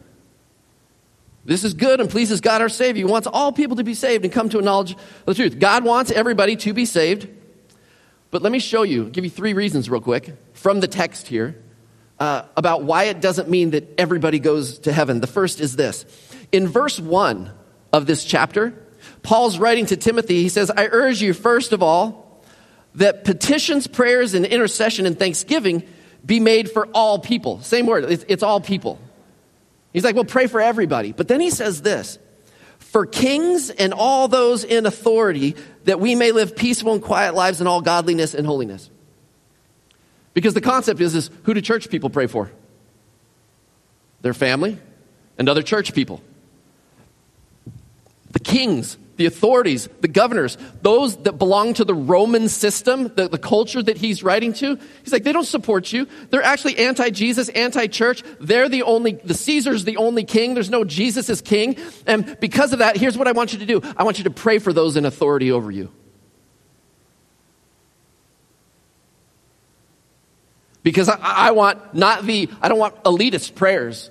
This 1.45 1.63
is 1.63 1.73
good 1.73 1.99
and 1.99 2.09
pleases 2.09 2.41
God 2.41 2.61
our 2.61 2.69
Savior. 2.69 3.05
He 3.05 3.11
wants 3.11 3.27
all 3.27 3.51
people 3.51 3.77
to 3.77 3.83
be 3.83 3.93
saved 3.93 4.23
and 4.23 4.33
come 4.33 4.49
to 4.49 4.59
a 4.59 4.61
knowledge 4.61 4.91
of 4.91 5.25
the 5.25 5.33
truth. 5.35 5.59
God 5.59 5.83
wants 5.83 6.11
everybody 6.11 6.55
to 6.57 6.73
be 6.73 6.85
saved. 6.85 7.27
But 8.31 8.41
let 8.41 8.51
me 8.51 8.59
show 8.59 8.83
you, 8.83 9.05
give 9.05 9.23
you 9.23 9.29
three 9.29 9.53
reasons 9.53 9.89
real 9.89 10.01
quick 10.01 10.35
from 10.53 10.79
the 10.79 10.87
text 10.87 11.27
here 11.27 11.61
uh, 12.19 12.43
about 12.55 12.83
why 12.83 13.05
it 13.05 13.21
doesn't 13.21 13.49
mean 13.49 13.71
that 13.71 13.99
everybody 13.99 14.39
goes 14.39 14.79
to 14.79 14.93
heaven. 14.93 15.21
The 15.21 15.27
first 15.27 15.59
is 15.59 15.75
this. 15.75 16.05
In 16.51 16.67
verse 16.67 16.99
1 16.99 17.51
of 17.93 18.05
this 18.05 18.23
chapter, 18.23 18.73
Paul's 19.29 19.59
writing 19.59 19.85
to 19.85 19.95
Timothy. 19.95 20.41
He 20.41 20.49
says, 20.49 20.71
I 20.71 20.87
urge 20.87 21.21
you, 21.21 21.33
first 21.33 21.71
of 21.71 21.83
all, 21.83 22.41
that 22.95 23.23
petitions, 23.25 23.85
prayers, 23.85 24.33
and 24.33 24.43
intercession 24.43 25.05
and 25.05 25.19
thanksgiving 25.19 25.83
be 26.25 26.39
made 26.39 26.71
for 26.71 26.87
all 26.95 27.19
people. 27.19 27.61
Same 27.61 27.85
word, 27.85 28.05
it's, 28.05 28.25
it's 28.27 28.41
all 28.41 28.59
people. 28.59 28.97
He's 29.93 30.03
like, 30.03 30.15
well, 30.15 30.25
pray 30.25 30.47
for 30.47 30.59
everybody. 30.59 31.11
But 31.11 31.27
then 31.27 31.41
he 31.41 31.51
says 31.51 31.83
this 31.83 32.17
for 32.79 33.05
kings 33.05 33.69
and 33.69 33.93
all 33.93 34.29
those 34.29 34.63
in 34.63 34.87
authority, 34.87 35.55
that 35.83 35.99
we 35.99 36.15
may 36.15 36.31
live 36.31 36.55
peaceful 36.55 36.93
and 36.93 37.01
quiet 37.03 37.35
lives 37.35 37.61
in 37.61 37.67
all 37.67 37.81
godliness 37.81 38.33
and 38.33 38.47
holiness. 38.47 38.89
Because 40.33 40.55
the 40.55 40.61
concept 40.61 41.01
is, 41.01 41.13
is 41.13 41.29
who 41.43 41.53
do 41.53 41.61
church 41.61 41.91
people 41.91 42.09
pray 42.09 42.25
for? 42.25 42.49
Their 44.21 44.33
family 44.33 44.79
and 45.37 45.47
other 45.47 45.61
church 45.61 45.93
people. 45.93 46.19
The 48.31 48.39
kings 48.39 48.97
the 49.19 49.25
authorities, 49.25 49.89
the 49.99 50.07
governors, 50.07 50.57
those 50.81 51.17
that 51.23 51.33
belong 51.33 51.73
to 51.73 51.83
the 51.83 51.93
Roman 51.93 52.47
system, 52.47 53.11
the, 53.15 53.27
the 53.27 53.37
culture 53.37 53.83
that 53.83 53.97
he's 53.97 54.23
writing 54.23 54.53
to, 54.53 54.79
he's 55.03 55.11
like, 55.11 55.25
they 55.25 55.33
don't 55.33 55.43
support 55.43 55.91
you. 55.91 56.07
They're 56.29 56.41
actually 56.41 56.77
anti 56.77 57.09
Jesus, 57.09 57.49
anti 57.49 57.87
church. 57.87 58.23
They're 58.39 58.69
the 58.69 58.83
only, 58.83 59.11
the 59.11 59.33
Caesar's 59.33 59.83
the 59.83 59.97
only 59.97 60.23
king. 60.23 60.53
There's 60.53 60.69
no 60.69 60.85
Jesus 60.85 61.29
as 61.29 61.41
king. 61.41 61.75
And 62.07 62.39
because 62.39 62.71
of 62.71 62.79
that, 62.79 62.95
here's 62.95 63.17
what 63.17 63.27
I 63.27 63.33
want 63.33 63.51
you 63.51 63.59
to 63.59 63.65
do 63.65 63.81
I 63.97 64.03
want 64.03 64.19
you 64.19 64.23
to 64.23 64.31
pray 64.31 64.57
for 64.57 64.71
those 64.71 64.95
in 64.95 65.03
authority 65.03 65.51
over 65.51 65.69
you. 65.69 65.91
Because 70.81 71.09
I, 71.09 71.17
I 71.19 71.51
want 71.51 71.93
not 71.93 72.25
the, 72.25 72.49
I 72.61 72.69
don't 72.69 72.79
want 72.79 73.03
elitist 73.03 73.55
prayers. 73.55 74.09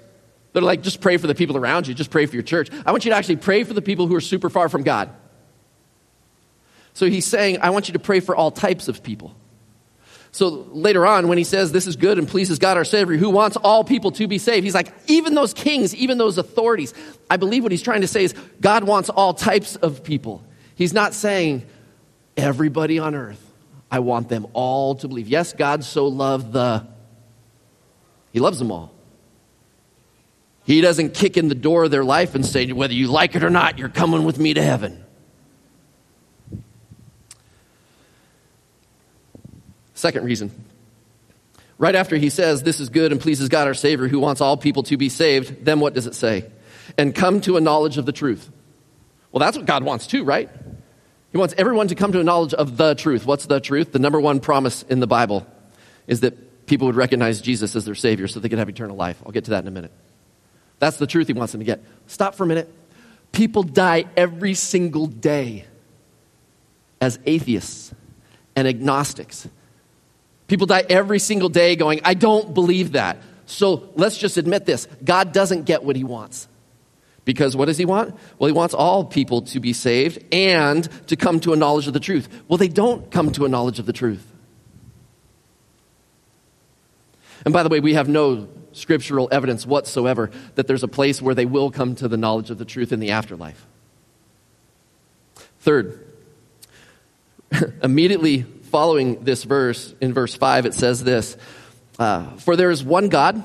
They're 0.59 0.67
like, 0.67 0.83
just 0.83 1.01
pray 1.01 1.17
for 1.19 1.29
the 1.29 1.37
people 1.37 1.57
around 1.57 1.87
you, 1.87 1.95
just 1.95 2.11
pray 2.11 2.27
for 2.27 2.35
your 2.35 2.43
church. 2.43 2.69
I 2.85 2.91
want 2.91 3.05
you 3.05 3.13
to 3.13 3.17
actually 3.17 3.37
pray 3.37 3.63
for 3.63 3.75
the 3.75 3.83
people 3.83 4.09
who 4.09 4.17
are 4.17 4.21
super 4.21 4.51
far 4.51 4.69
from 4.69 4.83
God. 4.83 5.09
So 6.95 7.07
he's 7.07 7.27
saying, 7.27 7.59
I 7.61 7.71
want 7.71 7.87
you 7.89 7.93
to 7.93 8.01
pray 8.01 8.19
for 8.19 8.35
all 8.35 8.51
types 8.51 8.89
of 8.89 9.05
people. 9.05 9.37
So 10.33 10.49
later 10.49 11.07
on, 11.07 11.29
when 11.29 11.39
he 11.39 11.45
says 11.45 11.71
this 11.71 11.87
is 11.87 11.95
good 11.95 12.19
and 12.19 12.27
pleases 12.27 12.59
God 12.59 12.77
our 12.77 12.85
Savior, 12.85 13.17
who 13.17 13.31
wants 13.31 13.57
all 13.57 13.85
people 13.85 14.11
to 14.13 14.27
be 14.27 14.39
saved, 14.39 14.65
he's 14.65 14.75
like, 14.75 14.93
even 15.07 15.35
those 15.35 15.55
kings, 15.55 15.95
even 15.95 16.19
those 16.19 16.39
authorities. 16.39 16.93
I 17.31 17.37
believe 17.37 17.63
what 17.63 17.71
he's 17.71 17.83
trying 17.83 18.01
to 18.01 18.09
say 18.09 18.25
is 18.25 18.35
God 18.61 18.83
wants 18.83 19.11
all 19.11 19.33
types 19.33 19.77
of 19.77 20.03
people. 20.03 20.45
He's 20.75 20.93
not 20.93 21.15
saying 21.15 21.67
everybody 22.37 22.99
on 22.99 23.15
earth. 23.15 23.45
I 23.93 24.01
want 24.01 24.29
them 24.29 24.49
all 24.55 24.97
to 24.97 25.07
believe. 25.07 25.29
Yes, 25.29 25.53
God 25.53 25.85
so 25.85 26.09
loved 26.09 26.53
the, 26.53 26.85
he 28.33 28.41
loves 28.41 28.59
them 28.59 28.73
all. 28.73 28.93
He 30.69 30.83
doesn't 30.83 31.15
kick 31.15 31.39
in 31.39 31.49
the 31.49 31.55
door 31.55 31.85
of 31.85 31.91
their 31.91 32.05
life 32.05 32.35
and 32.35 32.45
say, 32.45 32.71
whether 32.73 32.93
you 32.93 33.09
like 33.09 33.35
it 33.35 33.43
or 33.43 33.49
not, 33.49 33.79
you're 33.79 33.89
coming 33.89 34.25
with 34.25 34.39
me 34.39 34.53
to 34.53 34.63
heaven. 34.63 35.03
Second 39.95 40.27
reason. 40.27 40.53
Right 41.79 41.95
after 41.95 42.17
he 42.17 42.29
says, 42.29 42.63
This 42.63 42.81
is 42.81 42.91
good 42.91 43.13
and 43.13 43.21
pleases 43.21 43.49
God 43.49 43.67
our 43.67 43.73
Savior, 43.73 44.09
who 44.09 44.21
wants 44.21 44.43
all 44.43 44.59
people 44.59 44.83
to 44.85 44.99
be 44.99 45.09
saved, 45.09 45.65
then 45.65 45.81
what 45.81 45.95
does 45.95 46.07
it 46.07 46.15
say? 46.15 46.45
And 46.99 47.15
come 47.15 47.41
to 47.43 47.57
a 47.57 47.63
knowledge 47.63 47.97
of 47.97 48.05
the 48.05 48.13
truth. 48.13 48.51
Well, 49.33 49.41
that's 49.41 49.57
what 49.57 49.65
God 49.65 49.85
wants 49.85 50.07
too, 50.07 50.23
right? 50.23 50.51
He 51.33 51.39
wants 51.39 51.55
everyone 51.57 51.89
to 51.89 51.95
come 51.95 52.13
to 52.13 52.21
a 52.21 52.25
knowledge 52.25 52.53
of 52.53 52.77
the 52.77 52.95
truth. 52.95 53.25
What's 53.25 53.47
the 53.47 53.59
truth? 53.59 53.93
The 53.93 54.01
number 54.01 54.21
one 54.21 54.39
promise 54.39 54.83
in 54.83 55.01
the 55.01 55.07
Bible 55.07 55.47
is 56.07 56.21
that 56.21 56.67
people 56.67 56.89
would 56.89 56.97
recognize 56.97 57.41
Jesus 57.41 57.75
as 57.75 57.87
their 57.87 57.95
Savior 57.95 58.29
so 58.29 58.39
they 58.39 58.51
could 58.51 58.59
have 58.59 58.69
eternal 58.69 58.97
life. 58.97 59.23
I'll 59.25 59.33
get 59.33 59.47
to 59.47 59.53
that 59.53 59.65
in 59.65 59.69
a 59.69 59.71
minute. 59.71 59.93
That's 60.79 60.97
the 60.97 61.07
truth 61.07 61.27
he 61.27 61.33
wants 61.33 61.53
them 61.53 61.61
to 61.61 61.65
get. 61.65 61.83
Stop 62.07 62.35
for 62.35 62.45
a 62.45 62.47
minute. 62.47 62.73
People 63.33 63.63
die 63.63 64.05
every 64.17 64.55
single 64.55 65.07
day 65.07 65.65
as 67.01 67.19
atheists 67.27 67.95
and 68.57 68.67
agnostics. 68.67 69.49
People 70.47 70.67
die 70.67 70.85
every 70.89 71.19
single 71.19 71.49
day 71.49 71.77
going, 71.77 72.01
I 72.05 72.15
don't 72.15 72.55
believe 72.55 72.93
that. 72.93 73.19
So 73.47 73.91
let's 73.95 74.19
just 74.19 74.37
admit 74.37 74.67
this 74.67 74.87
God 75.05 75.33
doesn't 75.33 75.65
get 75.65 75.85
what 75.85 75.97
he 75.97 76.05
wants. 76.05 76.49
Because 77.25 77.55
what 77.55 77.67
does 77.67 77.77
he 77.77 77.85
want? 77.85 78.17
Well, 78.39 78.47
he 78.47 78.55
wants 78.55 78.73
all 78.73 79.05
people 79.05 79.43
to 79.43 79.61
be 79.61 79.75
saved 79.75 80.25
and 80.33 80.89
to 81.09 81.17
come 81.17 81.41
to 81.41 81.53
a 81.53 81.57
knowledge 81.57 81.87
of 81.87 81.93
the 81.93 82.01
truth. 82.01 82.27
Well, 82.49 82.57
they 82.57 82.69
don't 82.69 83.11
come 83.11 83.33
to 83.33 83.45
a 83.45 83.49
knowledge 83.51 83.79
of 83.79 83.85
the 83.85 83.93
truth. 83.93 84.25
And 87.45 87.53
by 87.53 87.63
the 87.63 87.69
way, 87.69 87.81
we 87.81 87.95
have 87.95 88.09
no 88.09 88.49
scriptural 88.73 89.29
evidence 89.33 89.67
whatsoever 89.67 90.31
that 90.55 90.67
there's 90.67 90.83
a 90.83 90.89
place 90.89 91.21
where 91.23 91.35
they 91.35 91.47
will 91.47 91.71
come 91.71 91.95
to 91.97 92.09
the 92.09 92.17
knowledge 92.17 92.51
of 92.51 92.59
the 92.59 92.65
truth 92.65 92.93
in 92.93 93.01
the 93.01 93.11
afterlife. 93.11 93.67
Third, 95.61 96.07
immediately 97.83 98.43
following 98.43 99.25
this 99.25 99.45
verse, 99.45 99.95
in 100.01 100.13
verse 100.13 100.35
5, 100.35 100.67
it 100.67 100.75
says 100.75 101.03
this 101.03 101.37
uh, 101.99 102.31
For 102.37 102.57
there 102.57 102.71
is 102.71 102.85
one 102.85 103.09
God 103.09 103.43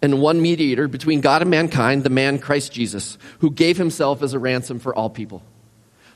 and 0.00 0.20
one 0.20 0.42
mediator 0.42 0.88
between 0.88 1.20
God 1.20 1.42
and 1.42 1.50
mankind, 1.50 2.04
the 2.04 2.10
man 2.10 2.38
Christ 2.38 2.72
Jesus, 2.72 3.18
who 3.38 3.50
gave 3.50 3.76
himself 3.76 4.22
as 4.22 4.34
a 4.34 4.38
ransom 4.38 4.78
for 4.78 4.94
all 4.94 5.08
people. 5.08 5.42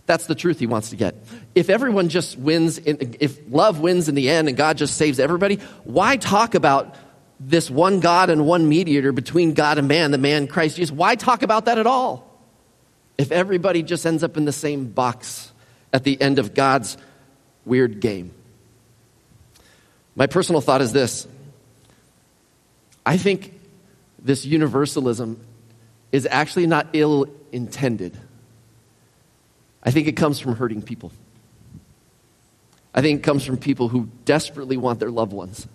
That's 0.07 0.27
the 0.27 0.35
truth 0.37 0.61
he 0.61 0.67
wants 0.67 0.91
to 0.91 0.97
get. 0.97 1.17
If 1.55 1.69
everyone 1.69 2.09
just 2.09 2.39
wins, 2.39 2.79
in, 2.79 3.17
if 3.19 3.41
love 3.49 3.81
wins 3.81 4.09
in 4.09 4.15
the 4.15 4.31
end 4.31 4.49
and 4.49 4.57
God 4.57 4.79
just 4.79 4.97
saves 4.97 5.19
everybody, 5.19 5.57
why 5.83 6.17
talk 6.17 6.55
about 6.55 6.95
this 7.39 7.71
one 7.71 8.01
God 8.01 8.31
and 8.31 8.47
one 8.47 8.69
mediator 8.69 9.13
between 9.13 9.55
God 9.55 9.79
and 9.79 9.89
man, 9.89 10.11
the 10.11 10.19
man 10.19 10.47
Christ 10.47 10.77
Jesus? 10.77 10.95
Why 10.95 11.15
talk 11.15 11.43
about 11.43 11.67
that 11.67 11.79
at 11.79 11.87
all? 11.87 12.31
If 13.19 13.33
everybody 13.33 13.83
just 13.83 14.05
ends 14.07 14.23
up 14.23 14.37
in 14.37 14.45
the 14.45 14.53
same 14.53 14.87
box 14.89 15.53
at 15.93 16.05
the 16.05 16.21
end 16.21 16.39
of 16.39 16.55
God's 16.55 16.97
weird 17.65 18.01
game. 18.01 18.33
My 20.15 20.27
personal 20.27 20.61
thought 20.61 20.81
is 20.81 20.93
this 20.93 21.27
I 23.05 23.17
think 23.19 23.59
this 24.19 24.45
universalism 24.45 25.41
is 26.13 26.27
actually 26.31 26.67
not 26.67 26.89
ill 26.93 27.29
intended. 27.53 28.19
I 29.83 29.91
think 29.91 30.09
it 30.09 30.13
comes 30.13 30.41
from 30.41 30.57
hurting 30.57 30.83
people. 30.83 31.13
I 32.93 33.03
think 33.03 33.21
it 33.21 33.23
comes 33.23 33.45
from 33.45 33.59
people 33.59 33.89
who 33.89 34.09
desperately 34.25 34.77
want 34.77 34.99
their 34.99 35.11
loved 35.11 35.33
ones 35.33 35.69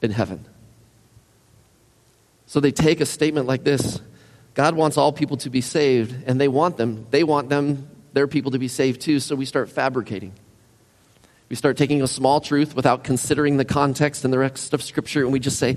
in 0.00 0.12
heaven. 0.12 0.46
So 2.50 2.58
they 2.58 2.72
take 2.72 3.00
a 3.00 3.06
statement 3.06 3.46
like 3.46 3.62
this 3.62 4.00
God 4.54 4.74
wants 4.74 4.96
all 4.96 5.12
people 5.12 5.36
to 5.36 5.50
be 5.50 5.60
saved, 5.60 6.24
and 6.26 6.40
they 6.40 6.48
want 6.48 6.78
them. 6.78 7.06
They 7.10 7.22
want 7.22 7.48
them, 7.48 7.88
their 8.12 8.26
people, 8.26 8.50
to 8.50 8.58
be 8.58 8.66
saved 8.66 9.02
too, 9.02 9.20
so 9.20 9.36
we 9.36 9.44
start 9.44 9.70
fabricating. 9.70 10.32
We 11.48 11.54
start 11.54 11.76
taking 11.76 12.02
a 12.02 12.08
small 12.08 12.40
truth 12.40 12.74
without 12.74 13.04
considering 13.04 13.56
the 13.56 13.64
context 13.64 14.24
and 14.24 14.34
the 14.34 14.38
rest 14.40 14.74
of 14.74 14.82
Scripture, 14.82 15.22
and 15.22 15.32
we 15.32 15.38
just 15.38 15.60
say, 15.60 15.76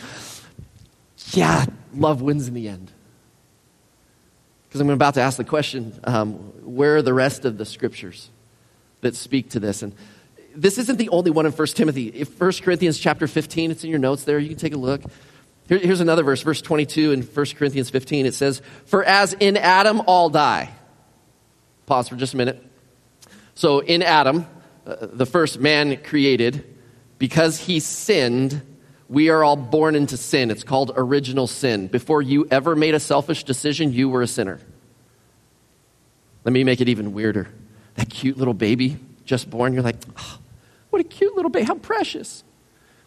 yeah, 1.34 1.68
love 1.94 2.24
wins 2.24 2.48
in 2.48 2.56
the 2.56 2.68
end. 2.68 2.92
Because 4.68 4.82
I'm 4.82 4.90
about 4.90 5.14
to 5.14 5.22
ask 5.22 5.38
the 5.38 5.44
question 5.44 5.94
um, 6.06 6.34
where 6.66 6.96
are 6.96 7.02
the 7.04 7.14
rest 7.14 7.46
of 7.46 7.60
the 7.60 7.66
Scriptures 7.66 8.32
that 9.02 9.16
speak 9.16 9.52
to 9.52 9.60
this? 9.60 9.84
And 9.84 9.94
this 10.56 10.80
isn't 10.80 10.98
the 10.98 11.10
only 11.10 11.30
one 11.30 11.46
in 11.46 11.52
1 11.52 11.68
Timothy. 11.68 12.08
If 12.08 12.42
1 12.42 12.52
Corinthians 12.64 12.98
chapter 12.98 13.28
15, 13.28 13.70
it's 13.70 13.84
in 13.84 13.92
your 13.92 14.00
notes 14.00 14.24
there, 14.24 14.40
you 14.40 14.50
can 14.50 14.58
take 14.58 14.74
a 14.74 14.78
look. 14.78 15.04
Here, 15.68 15.80
here's 15.80 16.02
another 16.02 16.24
verse, 16.24 16.42
verse 16.42 16.62
22 16.62 17.12
in 17.12 17.22
1 17.22 17.46
Corinthians 17.58 17.90
15. 17.90 18.26
It 18.26 18.34
says, 18.34 18.62
For 18.86 19.04
as 19.04 19.34
in 19.34 19.58
Adam 19.58 20.02
all 20.08 20.30
die. 20.30 20.72
Pause 21.86 22.10
for 22.10 22.16
just 22.16 22.34
a 22.34 22.38
minute. 22.38 22.64
So 23.56 23.80
in 23.80 24.02
Adam, 24.02 24.48
uh, 24.86 24.96
the 25.02 25.26
first 25.26 25.60
man 25.60 25.98
created, 26.04 26.66
because 27.18 27.60
he 27.60 27.80
sinned, 27.80 28.62
we 29.08 29.30
are 29.30 29.44
all 29.44 29.56
born 29.56 29.96
into 29.96 30.18
sin. 30.18 30.52
It's 30.52 30.64
called 30.64 30.92
original 30.96 31.48
sin. 31.48 31.88
Before 31.88 32.22
you 32.22 32.48
ever 32.50 32.76
made 32.76 32.96
a 32.96 33.00
selfish 33.00 33.44
decision, 33.44 33.94
you 33.94 34.10
were 34.10 34.22
a 34.22 34.28
sinner. 34.28 34.60
Let 36.44 36.52
me 36.52 36.64
make 36.64 36.82
it 36.82 36.90
even 36.90 37.14
weirder. 37.14 37.48
That 37.96 38.10
cute 38.10 38.38
little 38.38 38.54
baby 38.54 38.98
just 39.26 39.50
born, 39.50 39.74
you're 39.74 39.84
like, 39.84 39.96
oh, 40.18 40.40
what 40.90 41.00
a 41.00 41.06
cute 41.06 41.36
little 41.36 41.50
baby, 41.50 41.66
how 41.66 41.76
precious. 41.76 42.44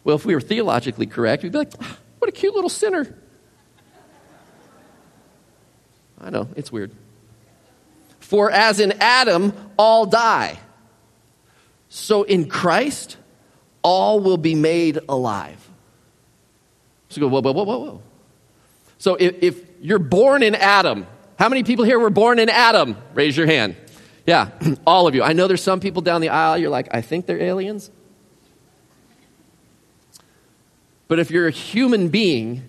Well, 0.03 0.15
if 0.15 0.25
we 0.25 0.33
were 0.33 0.41
theologically 0.41 1.05
correct, 1.05 1.43
we'd 1.43 1.51
be 1.51 1.59
like, 1.59 1.73
oh, 1.81 1.97
what 2.27 2.35
a 2.35 2.39
cute 2.41 2.55
little 2.55 2.69
sinner. 2.69 3.15
I 6.19 6.29
know, 6.29 6.49
it's 6.57 6.73
weird. 6.73 6.91
For 8.19 8.51
as 8.51 8.81
in 8.81 8.91
Adam, 8.99 9.53
all 9.77 10.05
die. 10.05 10.59
So 11.87 12.23
in 12.23 12.49
Christ, 12.49 13.15
all 13.81 14.19
will 14.19 14.35
be 14.35 14.55
made 14.55 14.99
alive. 15.07 15.69
So 17.07 17.21
go, 17.21 17.29
whoa, 17.29 17.39
whoa, 17.39 17.53
whoa, 17.53 17.63
whoa, 17.63 17.77
whoa. 17.77 18.01
So 18.97 19.15
if, 19.15 19.41
if 19.41 19.61
you're 19.79 19.97
born 19.97 20.43
in 20.43 20.53
Adam, 20.53 21.07
how 21.39 21.47
many 21.47 21.63
people 21.63 21.85
here 21.85 21.97
were 21.97 22.09
born 22.09 22.39
in 22.39 22.49
Adam? 22.49 22.97
Raise 23.13 23.37
your 23.37 23.47
hand. 23.47 23.77
Yeah, 24.25 24.49
all 24.85 25.07
of 25.07 25.15
you. 25.15 25.23
I 25.23 25.31
know 25.31 25.47
there's 25.47 25.63
some 25.63 25.79
people 25.79 26.01
down 26.01 26.19
the 26.19 26.29
aisle, 26.29 26.57
you're 26.57 26.71
like, 26.71 26.89
I 26.91 26.99
think 26.99 27.25
they're 27.25 27.39
aliens. 27.39 27.89
But 31.07 31.19
if 31.19 31.31
you're 31.31 31.47
a 31.47 31.51
human 31.51 32.09
being, 32.09 32.67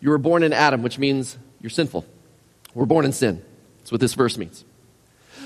you 0.00 0.10
were 0.10 0.18
born 0.18 0.42
in 0.42 0.52
Adam, 0.52 0.82
which 0.82 0.98
means 0.98 1.36
you're 1.60 1.70
sinful. 1.70 2.04
We're 2.74 2.86
born 2.86 3.04
in 3.04 3.12
sin. 3.12 3.42
That's 3.78 3.92
what 3.92 4.00
this 4.00 4.14
verse 4.14 4.38
means. 4.38 4.64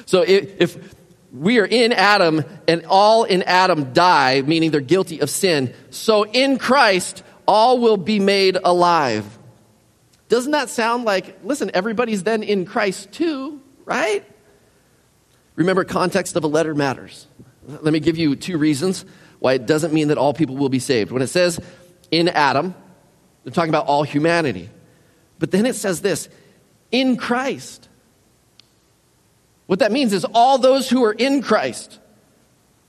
So 0.07 0.23
if, 0.23 0.61
if 0.61 0.95
we 1.33 1.59
are 1.59 1.67
in 1.67 1.93
Adam 1.93 2.45
and 2.67 2.85
all 2.87 3.25
in 3.25 3.43
Adam 3.43 3.93
die, 3.93 4.43
meaning 4.43 4.71
they're 4.71 4.81
guilty 4.81 5.21
of 5.21 5.31
sin. 5.31 5.75
So 5.91 6.25
in 6.25 6.59
Christ, 6.59 7.23
all 7.47 7.79
will 7.79 7.97
be 7.97 8.19
made 8.19 8.57
alive. 8.63 9.39
Doesn't 10.29 10.53
that 10.53 10.69
sound 10.69 11.05
like, 11.05 11.39
listen, 11.45 11.71
everybody's 11.75 12.23
then 12.23 12.43
in 12.43 12.65
Christ 12.65 13.13
too, 13.13 13.61
right? 13.85 14.25
Remember, 15.57 15.85
context 15.85 16.37
of 16.37 16.45
a 16.45 16.47
letter 16.47 16.75
matters. 16.75 17.27
Let 17.67 17.93
me 17.93 18.01
give 18.01 18.17
you 18.17 18.37
two 18.37 18.57
reasons 18.57 19.05
why 19.41 19.55
it 19.55 19.67
doesn't 19.67 19.93
mean 19.93 20.09
that 20.09 20.19
all 20.19 20.33
people 20.33 20.57
will 20.57 20.69
be 20.69 20.79
saved. 20.79 21.11
When 21.11 21.23
it 21.23 21.27
says 21.29 21.61
in 22.11 22.29
Adam, 22.29 22.75
they're 23.45 23.53
talking 23.53 23.71
about 23.71 23.87
all 23.87 24.03
humanity. 24.03 24.69
But 25.39 25.51
then 25.51 25.67
it 25.67 25.75
says 25.75 26.01
this 26.01 26.29
in 26.91 27.17
Christ. 27.17 27.89
What 29.67 29.79
that 29.79 29.93
means 29.93 30.13
is 30.13 30.27
all 30.35 30.59
those 30.59 30.91
who 30.91 31.05
are 31.05 31.13
in 31.13 31.43
Christ, 31.43 31.99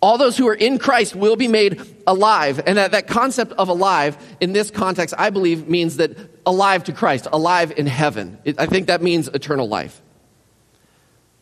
all 0.02 0.18
those 0.18 0.36
who 0.36 0.48
are 0.48 0.56
in 0.56 0.80
Christ 0.80 1.16
will 1.16 1.36
be 1.36 1.48
made 1.48 1.80
alive. 2.08 2.60
And 2.66 2.78
that, 2.78 2.92
that 2.92 3.08
concept 3.08 3.54
of 3.54 3.70
alive 3.70 4.18
in 4.42 4.54
this 4.54 4.72
context, 4.72 5.14
I 5.18 5.30
believe, 5.30 5.68
means 5.70 5.98
that 5.98 6.18
alive 6.46 6.84
to 6.86 6.92
Christ, 6.92 7.28
alive 7.32 7.72
in 7.78 7.86
heaven. 7.86 8.40
It, 8.44 8.60
I 8.60 8.66
think 8.66 8.88
that 8.88 9.02
means 9.04 9.28
eternal 9.28 9.68
life. 9.68 10.02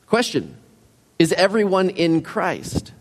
Question 0.08 0.58
Is 1.18 1.32
everyone 1.34 1.90
in 1.90 2.22
Christ? 2.22 2.92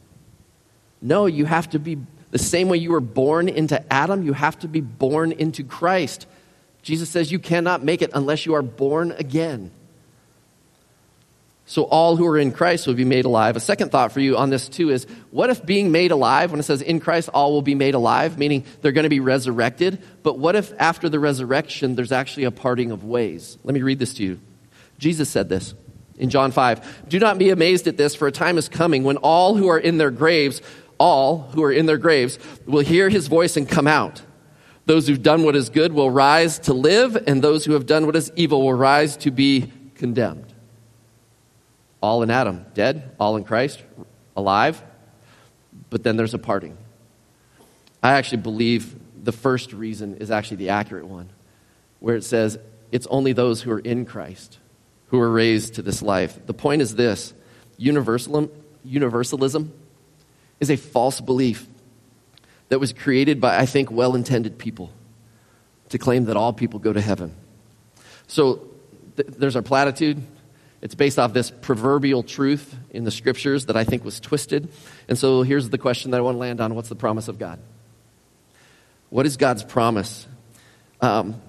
No, 1.01 1.27
you 1.27 1.45
have 1.45 1.71
to 1.71 1.79
be 1.79 1.99
the 2.31 2.39
same 2.39 2.69
way 2.69 2.77
you 2.77 2.93
were 2.93 3.01
born 3.01 3.49
into 3.49 3.81
Adam, 3.93 4.23
you 4.23 4.33
have 4.33 4.59
to 4.61 4.69
be 4.69 4.81
born 4.81 5.33
into 5.33 5.65
Christ. 5.65 6.27
Jesus 6.83 7.09
says 7.09 7.33
you 7.33 7.39
cannot 7.39 7.83
make 7.85 8.03
it 8.03 8.11
unless 8.15 8.47
you 8.47 8.55
are 8.55 8.63
born 8.63 9.13
again. 9.13 9.71
So 11.69 11.83
all 11.83 12.17
who 12.17 12.27
are 12.27 12.39
in 12.39 12.51
Christ 12.51 12.87
will 12.87 12.95
be 12.95 13.05
made 13.05 13.27
alive. 13.27 13.55
A 13.55 13.61
second 13.61 13.91
thought 13.91 14.11
for 14.11 14.21
you 14.21 14.39
on 14.39 14.49
this 14.49 14.71
too 14.71 14.89
is 14.89 15.07
what 15.31 15.51
if 15.51 15.65
being 15.67 15.93
made 15.93 16.13
alive, 16.13 16.51
when 16.51 16.61
it 16.61 16.63
says 16.63 16.81
in 16.81 16.99
Christ 16.99 17.29
all 17.29 17.53
will 17.53 17.61
be 17.61 17.75
made 17.75 17.95
alive, 17.95 18.39
meaning 18.39 18.65
they're 18.81 18.93
going 18.93 19.05
to 19.05 19.11
be 19.11 19.21
resurrected, 19.21 20.03
but 20.23 20.39
what 20.39 20.57
if 20.57 20.73
after 20.79 21.11
the 21.11 21.19
resurrection 21.19 21.95
there's 21.95 22.11
actually 22.11 22.45
a 22.45 22.51
parting 22.51 22.91
of 22.91 23.05
ways? 23.05 23.59
Let 23.65 23.75
me 23.75 23.83
read 23.83 23.99
this 23.99 24.15
to 24.15 24.23
you. 24.23 24.41
Jesus 24.99 25.29
said 25.29 25.51
this 25.51 25.75
in 26.17 26.31
John 26.31 26.53
5. 26.53 27.09
Do 27.09 27.19
not 27.19 27.37
be 27.37 27.51
amazed 27.51 27.87
at 27.87 27.99
this, 27.99 28.15
for 28.15 28.27
a 28.27 28.33
time 28.33 28.57
is 28.57 28.71
coming 28.71 29.05
when 29.05 29.19
all 29.19 29.55
who 29.55 29.69
are 29.69 29.79
in 29.79 29.99
their 29.99 30.11
graves, 30.11 30.63
all 30.99 31.51
who 31.55 31.63
are 31.63 31.73
in 31.73 31.87
their 31.87 31.99
graves, 31.99 32.39
will 32.67 32.85
hear 32.85 33.09
his 33.09 33.27
voice 33.27 33.57
and 33.57 33.69
come 33.69 33.87
out. 33.87 34.23
Those 34.87 35.07
who've 35.07 35.23
done 35.23 35.45
what 35.45 35.55
is 35.55 35.69
good 35.69 35.93
will 35.93 36.11
rise 36.11 36.59
to 36.61 36.75
live, 36.75 37.17
and 37.27 37.43
those 37.43 37.65
who 37.65 37.73
have 37.73 37.87
done 37.87 38.07
what 38.07 38.17
is 38.17 38.33
evil 38.37 38.63
will 38.63 38.75
rise 38.75 39.17
to 39.19 39.31
be 39.31 39.71
condemned 39.95 40.55
all 42.01 42.23
in 42.23 42.31
Adam, 42.31 42.65
dead, 42.75 43.11
all 43.19 43.37
in 43.37 43.45
Christ, 43.45 43.83
alive, 44.37 44.83
but 45.91 46.03
then 46.03 46.17
there's 46.17 46.35
a 46.35 46.39
parting. 46.39 46.77
I 48.03 48.13
actually 48.13 48.43
believe 48.43 48.95
the 49.25 49.33
first 49.33 49.73
reason 49.73 50.19
is 50.19 50.31
actually 50.31 50.59
the 50.59 50.69
accurate 50.71 51.07
one, 51.07 51.29
where 52.01 52.15
it 52.15 52.25
says 52.25 52.59
it's 52.93 53.07
only 53.09 53.33
those 53.33 53.63
who 53.63 53.73
are 53.73 53.81
in 53.81 54.05
Christ 54.05 54.59
who 55.09 55.21
are 55.21 55.31
raised 55.31 55.75
to 55.75 55.83
this 55.83 56.03
life. 56.03 56.39
The 56.47 56.55
point 56.55 56.83
is 56.83 56.95
this 56.95 57.35
universalism, 57.79 58.51
universalism 58.85 59.73
is 60.61 60.71
a 60.71 60.77
false 60.77 61.21
belief 61.21 61.67
that 62.69 62.79
was 62.79 62.93
created 62.93 63.41
by, 63.41 63.59
I 63.59 63.67
think, 63.67 63.91
well 63.91 64.15
intended 64.15 64.59
people 64.59 64.93
to 65.91 65.99
claim 65.99 66.27
that 66.27 66.37
all 66.37 66.53
people 66.53 66.79
go 66.79 66.93
to 66.93 67.01
heaven. 67.01 67.35
So 68.27 68.69
th- 69.17 69.29
there's 69.29 69.57
our 69.57 69.63
platitude 69.63 70.23
it's 70.81 70.95
based 70.95 71.19
off 71.19 71.33
this 71.33 71.51
proverbial 71.51 72.23
truth 72.23 72.75
in 72.91 73.05
the 73.05 73.11
scriptures 73.11 73.67
that 73.67 73.77
I 73.77 73.85
think 73.85 74.05
was 74.05 74.21
twisted. 74.21 74.69
And 75.09 75.19
so 75.19 75.43
here's 75.43 75.71
the 75.71 75.79
question 75.79 76.13
that 76.13 76.19
I 76.19 76.21
want 76.21 76.37
to 76.37 76.39
land 76.39 76.61
on 76.61 76.75
What's 76.75 76.89
the 76.89 76.95
promise 76.95 77.29
of 77.29 77.39
God? 77.39 77.59
What 79.11 79.27
is 79.27 79.37
God's 79.37 79.65
promise? 79.65 80.27
Um, 81.01 81.41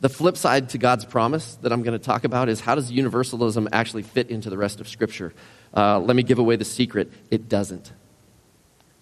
the 0.00 0.08
flip 0.08 0.36
side 0.36 0.70
to 0.70 0.78
God's 0.78 1.04
promise 1.04 1.54
that 1.62 1.72
I'm 1.72 1.82
going 1.82 1.98
to 1.98 2.04
talk 2.04 2.24
about 2.24 2.48
is 2.48 2.60
how 2.60 2.74
does 2.74 2.90
universalism 2.90 3.68
actually 3.72 4.02
fit 4.02 4.30
into 4.30 4.50
the 4.50 4.58
rest 4.58 4.80
of 4.80 4.88
Scripture? 4.88 5.32
Uh, 5.74 5.98
let 5.98 6.16
me 6.16 6.22
give 6.22 6.38
away 6.38 6.56
the 6.56 6.64
secret 6.64 7.10
it 7.30 7.48
doesn't. 7.48 7.92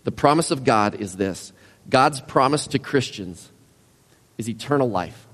The 0.04 0.12
promise 0.12 0.50
of 0.50 0.64
God 0.64 0.94
is 0.94 1.16
this 1.16 1.52
God's 1.88 2.20
promise 2.20 2.66
to 2.68 2.78
Christians 2.78 3.50
is 4.38 4.48
eternal 4.48 4.88
life. 4.88 5.26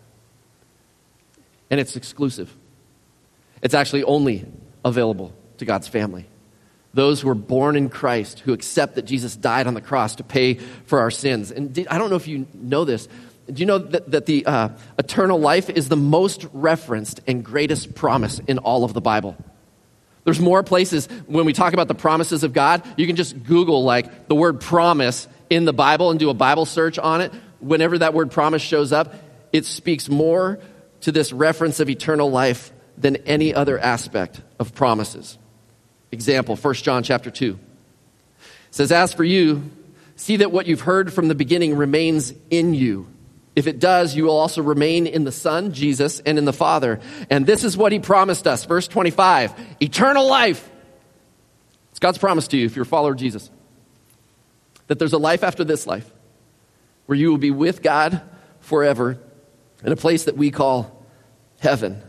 And 1.71 1.81
it's 1.81 1.97
exclusive. 1.97 2.55
It's 3.63 3.75
actually 3.75 4.05
only 4.05 4.47
available 4.85 5.33
to 5.59 5.65
God's 5.65 5.89
family. 5.89 6.27
Those 6.95 7.21
who 7.21 7.29
are 7.29 7.35
born 7.35 7.77
in 7.77 7.89
Christ, 7.89 8.41
who 8.41 8.53
accept 8.53 8.95
that 8.95 9.05
Jesus 9.05 9.37
died 9.37 9.67
on 9.67 9.75
the 9.75 9.81
cross 9.81 10.17
to 10.17 10.25
pay 10.25 10.55
for 10.55 11.01
our 11.01 11.11
sins. 11.11 11.51
And 11.51 11.87
I 11.91 11.99
don't 11.99 12.09
know 12.11 12.17
if 12.17 12.29
you 12.29 12.47
know 12.55 12.85
this. 12.85 13.09
Do 13.47 13.61
you 13.61 13.67
know 13.67 13.79
that, 13.79 14.11
that 14.11 14.27
the 14.27 14.47
uh, 14.47 14.69
eternal 14.99 15.39
life 15.39 15.69
is 15.69 15.89
the 15.89 15.97
most 15.97 16.47
referenced 16.53 17.21
and 17.27 17.45
greatest 17.45 17.95
promise 17.95 18.41
in 18.47 18.59
all 18.59 18.85
of 18.85 18.95
the 18.95 19.01
Bible? 19.01 19.37
There's 20.27 20.41
more 20.41 20.65
places 20.65 21.07
when 21.27 21.47
we 21.47 21.53
talk 21.53 21.73
about 21.73 21.87
the 21.87 21.95
promises 21.95 22.43
of 22.43 22.53
God, 22.53 22.83
you 22.97 23.07
can 23.07 23.15
just 23.15 23.45
Google 23.45 23.85
like 23.85 24.27
the 24.27 24.35
word 24.35 24.61
promise 24.61 25.29
in 25.49 25.67
the 25.67 25.73
Bible 25.73 26.11
and 26.11 26.19
do 26.19 26.31
a 26.31 26.35
Bible 26.35 26.67
search 26.67 26.99
on 26.99 27.21
it. 27.21 27.33
Whenever 27.61 27.99
that 27.99 28.13
word 28.13 28.33
promise 28.33 28.61
shows 28.61 28.93
up, 28.93 29.15
it 29.53 29.65
speaks 29.65 30.09
more 30.09 30.59
to 31.03 31.13
this 31.13 31.33
reference 31.33 31.79
of 31.79 31.89
eternal 31.89 32.29
life 32.29 32.73
than 32.99 33.15
any 33.19 33.55
other 33.55 33.79
aspect 33.79 34.41
of 34.59 34.75
promises. 34.75 35.39
Example, 36.11 36.57
1 36.57 36.75
John 36.75 37.05
chapter 37.05 37.31
2. 37.31 37.53
It 37.53 38.45
says, 38.73 38.91
As 38.91 39.13
for 39.13 39.23
you, 39.23 39.71
see 40.17 40.39
that 40.39 40.51
what 40.51 40.67
you've 40.67 40.81
heard 40.81 41.13
from 41.13 41.29
the 41.29 41.37
beginning 41.37 41.77
remains 41.77 42.35
in 42.51 42.75
you. 42.75 43.07
If 43.57 43.67
it 43.67 43.79
does, 43.79 44.15
you 44.15 44.25
will 44.25 44.37
also 44.37 44.63
remain 44.63 45.07
in 45.07 45.25
the 45.25 45.33
Son, 45.33 45.73
Jesus, 45.73 46.21
and 46.21 46.39
in 46.39 46.45
the 46.45 46.53
Father. 46.53 47.01
And 47.31 47.47
this 47.47 47.65
is 47.65 47.75
what 47.77 47.91
he 47.91 47.99
promised 47.99 48.47
us. 48.47 48.67
Verse 48.67 48.87
25 48.87 49.55
eternal 49.81 50.29
life. 50.29 50.71
It's 51.91 51.99
God's 51.99 52.19
promise 52.19 52.47
to 52.49 52.59
you 52.59 52.67
if 52.67 52.77
you're 52.77 52.83
a 52.83 52.87
follower 52.87 53.13
of 53.13 53.17
Jesus. 53.17 53.51
That 54.89 54.99
there's 54.99 55.15
a 55.15 55.19
life 55.19 55.43
after 55.43 55.65
this 55.65 55.87
life 55.87 56.09
where 57.07 57.17
you 57.17 57.31
will 57.31 57.39
be 57.39 57.51
with 57.51 57.83
God 57.83 58.21
forever 58.61 59.19
in 59.83 59.91
a 59.91 59.97
place 59.97 60.25
that 60.25 60.37
we 60.37 60.51
call 60.51 61.07
heaven. 61.59 62.03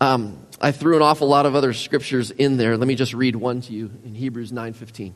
Um, 0.00 0.46
I 0.60 0.72
threw 0.72 0.96
an 0.96 1.02
awful 1.02 1.28
lot 1.28 1.44
of 1.44 1.54
other 1.54 1.74
scriptures 1.74 2.30
in 2.30 2.56
there. 2.56 2.78
Let 2.78 2.88
me 2.88 2.94
just 2.94 3.12
read 3.12 3.36
one 3.36 3.60
to 3.62 3.72
you 3.72 3.90
in 4.04 4.14
Hebrews 4.14 4.52
9:15. 4.52 5.14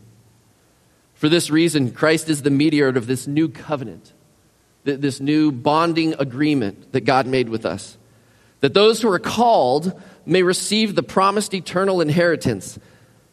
For 1.15 1.31
this 1.31 1.51
reason, 1.51 1.93
Christ 1.93 2.29
is 2.29 2.43
the 2.43 2.51
mediator 2.51 2.99
of 2.99 3.07
this 3.07 3.27
new 3.27 3.49
covenant, 3.49 4.13
this 4.85 5.21
new 5.21 5.53
bonding 5.53 6.15
agreement 6.19 6.93
that 6.93 7.03
God 7.03 7.27
made 7.27 7.49
with 7.49 7.67
us, 7.67 7.99
that 8.61 8.75
those 8.75 9.01
who 9.03 9.11
are 9.11 9.19
called 9.19 10.01
may 10.27 10.43
receive 10.43 10.95
the 10.95 11.03
promised 11.03 11.55
eternal 11.55 12.01
inheritance. 12.01 12.79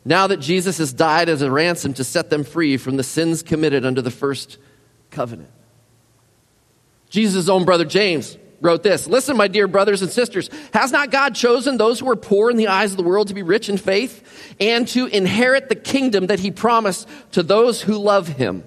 Now 0.03 0.27
that 0.27 0.37
Jesus 0.37 0.77
has 0.77 0.93
died 0.93 1.29
as 1.29 1.41
a 1.41 1.51
ransom 1.51 1.93
to 1.95 2.03
set 2.03 2.29
them 2.29 2.43
free 2.43 2.77
from 2.77 2.97
the 2.97 3.03
sins 3.03 3.43
committed 3.43 3.85
under 3.85 4.01
the 4.01 4.11
first 4.11 4.57
covenant. 5.11 5.49
Jesus' 7.09 7.49
own 7.49 7.65
brother 7.65 7.85
James 7.85 8.37
wrote 8.61 8.83
this 8.83 9.07
Listen, 9.07 9.37
my 9.37 9.47
dear 9.47 9.67
brothers 9.67 10.01
and 10.01 10.11
sisters, 10.11 10.49
has 10.73 10.91
not 10.91 11.11
God 11.11 11.35
chosen 11.35 11.77
those 11.77 11.99
who 11.99 12.09
are 12.09 12.15
poor 12.15 12.49
in 12.49 12.57
the 12.57 12.67
eyes 12.67 12.91
of 12.91 12.97
the 12.97 13.03
world 13.03 13.27
to 13.29 13.33
be 13.33 13.43
rich 13.43 13.69
in 13.69 13.77
faith 13.77 14.55
and 14.59 14.87
to 14.89 15.05
inherit 15.07 15.69
the 15.69 15.75
kingdom 15.75 16.27
that 16.27 16.39
he 16.39 16.51
promised 16.51 17.07
to 17.31 17.43
those 17.43 17.81
who 17.81 17.97
love 17.97 18.27
him? 18.27 18.63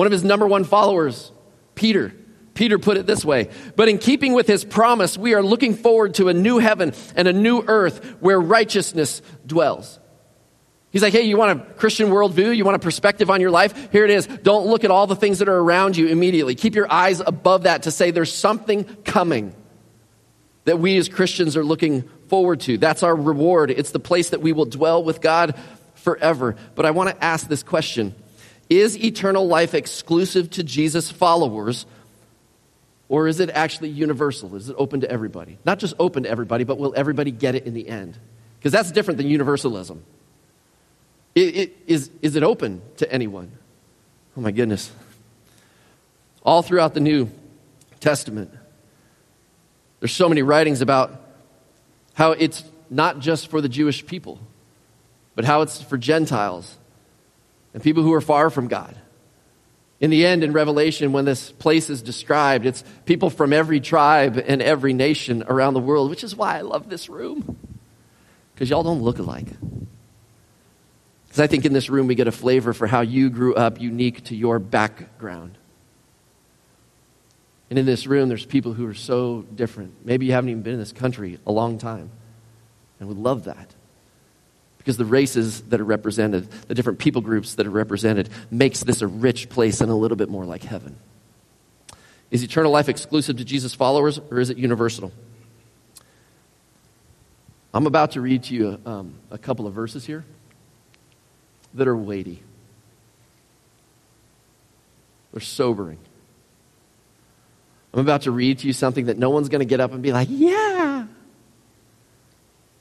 One 0.00 0.06
of 0.06 0.12
his 0.12 0.24
number 0.24 0.46
one 0.46 0.64
followers, 0.64 1.30
Peter, 1.74 2.14
Peter 2.54 2.78
put 2.78 2.96
it 2.96 3.06
this 3.06 3.22
way 3.22 3.50
But 3.76 3.90
in 3.90 3.98
keeping 3.98 4.32
with 4.32 4.46
his 4.46 4.64
promise, 4.64 5.18
we 5.18 5.34
are 5.34 5.42
looking 5.42 5.74
forward 5.74 6.14
to 6.14 6.30
a 6.30 6.32
new 6.32 6.56
heaven 6.56 6.94
and 7.16 7.28
a 7.28 7.34
new 7.34 7.62
earth 7.66 8.16
where 8.18 8.40
righteousness 8.40 9.20
dwells. 9.46 10.00
He's 10.90 11.02
like, 11.02 11.12
hey, 11.12 11.24
you 11.24 11.36
want 11.36 11.60
a 11.60 11.74
Christian 11.74 12.08
worldview? 12.08 12.56
You 12.56 12.64
want 12.64 12.76
a 12.76 12.78
perspective 12.78 13.28
on 13.28 13.42
your 13.42 13.50
life? 13.50 13.92
Here 13.92 14.06
it 14.06 14.10
is. 14.10 14.26
Don't 14.26 14.68
look 14.68 14.84
at 14.84 14.90
all 14.90 15.06
the 15.06 15.16
things 15.16 15.40
that 15.40 15.50
are 15.50 15.58
around 15.58 15.98
you 15.98 16.06
immediately. 16.06 16.54
Keep 16.54 16.76
your 16.76 16.90
eyes 16.90 17.20
above 17.20 17.64
that 17.64 17.82
to 17.82 17.90
say 17.90 18.10
there's 18.10 18.32
something 18.32 18.84
coming 19.04 19.54
that 20.64 20.78
we 20.78 20.96
as 20.96 21.10
Christians 21.10 21.58
are 21.58 21.64
looking 21.64 22.08
forward 22.28 22.60
to. 22.60 22.78
That's 22.78 23.02
our 23.02 23.14
reward. 23.14 23.70
It's 23.70 23.90
the 23.90 24.00
place 24.00 24.30
that 24.30 24.40
we 24.40 24.52
will 24.54 24.64
dwell 24.64 25.04
with 25.04 25.20
God 25.20 25.60
forever. 25.96 26.56
But 26.74 26.86
I 26.86 26.90
want 26.90 27.10
to 27.10 27.22
ask 27.22 27.46
this 27.48 27.62
question 27.62 28.14
Is 28.70 28.96
eternal 29.02 29.48
life 29.48 29.74
exclusive 29.74 30.48
to 30.50 30.62
Jesus' 30.62 31.10
followers? 31.10 31.86
Or 33.08 33.26
is 33.26 33.40
it 33.40 33.50
actually 33.50 33.88
universal? 33.88 34.54
Is 34.54 34.70
it 34.70 34.76
open 34.78 35.00
to 35.00 35.10
everybody? 35.10 35.58
Not 35.66 35.80
just 35.80 35.94
open 35.98 36.22
to 36.22 36.30
everybody, 36.30 36.62
but 36.62 36.78
will 36.78 36.94
everybody 36.96 37.32
get 37.32 37.56
it 37.56 37.66
in 37.66 37.74
the 37.74 37.88
end? 37.88 38.16
Because 38.58 38.70
that's 38.70 38.92
different 38.92 39.18
than 39.18 39.26
universalism. 39.26 40.04
It, 41.34 41.56
it, 41.56 41.76
is, 41.88 42.10
is 42.22 42.36
it 42.36 42.44
open 42.44 42.82
to 42.98 43.12
anyone? 43.12 43.50
Oh 44.36 44.40
my 44.40 44.52
goodness. 44.52 44.92
All 46.44 46.62
throughout 46.62 46.94
the 46.94 47.00
New 47.00 47.28
Testament, 47.98 48.52
there's 49.98 50.12
so 50.12 50.28
many 50.28 50.42
writings 50.42 50.80
about 50.80 51.20
how 52.14 52.32
it's 52.32 52.62
not 52.88 53.18
just 53.18 53.48
for 53.48 53.60
the 53.60 53.68
Jewish 53.68 54.06
people, 54.06 54.38
but 55.34 55.44
how 55.44 55.62
it's 55.62 55.82
for 55.82 55.98
Gentiles 55.98 56.76
and 57.74 57.82
people 57.82 58.02
who 58.02 58.12
are 58.12 58.20
far 58.20 58.50
from 58.50 58.68
God. 58.68 58.96
In 60.00 60.10
the 60.10 60.24
end, 60.24 60.42
in 60.42 60.52
Revelation, 60.52 61.12
when 61.12 61.26
this 61.26 61.52
place 61.52 61.90
is 61.90 62.00
described, 62.00 62.64
it's 62.64 62.82
people 63.04 63.28
from 63.28 63.52
every 63.52 63.80
tribe 63.80 64.42
and 64.44 64.62
every 64.62 64.94
nation 64.94 65.44
around 65.46 65.74
the 65.74 65.80
world, 65.80 66.08
which 66.08 66.24
is 66.24 66.34
why 66.34 66.56
I 66.56 66.62
love 66.62 66.88
this 66.88 67.10
room. 67.10 67.58
Because 68.54 68.70
y'all 68.70 68.82
don't 68.82 69.02
look 69.02 69.18
alike. 69.18 69.48
Because 71.26 71.40
I 71.40 71.46
think 71.46 71.66
in 71.66 71.74
this 71.74 71.90
room 71.90 72.06
we 72.06 72.14
get 72.14 72.28
a 72.28 72.32
flavor 72.32 72.72
for 72.72 72.86
how 72.86 73.02
you 73.02 73.28
grew 73.28 73.54
up 73.54 73.80
unique 73.80 74.24
to 74.24 74.34
your 74.34 74.58
background. 74.58 75.58
And 77.68 77.78
in 77.78 77.86
this 77.86 78.06
room, 78.06 78.28
there's 78.28 78.44
people 78.44 78.72
who 78.72 78.86
are 78.86 78.94
so 78.94 79.42
different. 79.54 80.04
Maybe 80.04 80.26
you 80.26 80.32
haven't 80.32 80.50
even 80.50 80.62
been 80.62 80.74
in 80.74 80.80
this 80.80 80.92
country 80.92 81.38
a 81.46 81.52
long 81.52 81.78
time 81.78 82.10
and 82.98 83.08
would 83.08 83.18
love 83.18 83.44
that. 83.44 83.74
Because 84.80 84.96
the 84.96 85.04
races 85.04 85.60
that 85.64 85.78
are 85.78 85.84
represented, 85.84 86.50
the 86.66 86.74
different 86.74 86.98
people 86.98 87.20
groups 87.20 87.56
that 87.56 87.66
are 87.66 87.70
represented, 87.70 88.30
makes 88.50 88.80
this 88.80 89.02
a 89.02 89.06
rich 89.06 89.50
place 89.50 89.82
and 89.82 89.90
a 89.90 89.94
little 89.94 90.16
bit 90.16 90.30
more 90.30 90.46
like 90.46 90.62
heaven. 90.62 90.96
Is 92.30 92.42
eternal 92.42 92.72
life 92.72 92.88
exclusive 92.88 93.36
to 93.36 93.44
Jesus' 93.44 93.74
followers 93.74 94.18
or 94.30 94.40
is 94.40 94.48
it 94.48 94.56
universal? 94.56 95.12
I'm 97.74 97.86
about 97.86 98.12
to 98.12 98.22
read 98.22 98.44
to 98.44 98.54
you 98.54 98.80
a, 98.84 98.88
um, 98.88 99.14
a 99.30 99.36
couple 99.36 99.66
of 99.66 99.74
verses 99.74 100.06
here 100.06 100.24
that 101.74 101.86
are 101.86 101.96
weighty. 101.96 102.42
They're 105.32 105.40
sobering. 105.40 105.98
I'm 107.92 108.00
about 108.00 108.22
to 108.22 108.30
read 108.30 108.60
to 108.60 108.66
you 108.66 108.72
something 108.72 109.06
that 109.06 109.18
no 109.18 109.30
one's 109.30 109.48
going 109.48 109.60
to 109.60 109.66
get 109.66 109.80
up 109.80 109.92
and 109.92 110.02
be 110.02 110.12
like, 110.12 110.28
yeah. 110.30 110.89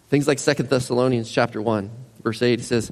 Things 0.09 0.27
like 0.27 0.39
Second 0.39 0.69
Thessalonians 0.69 1.29
chapter 1.29 1.61
1, 1.61 1.89
verse 2.23 2.41
8, 2.41 2.59
it 2.59 2.63
says, 2.63 2.91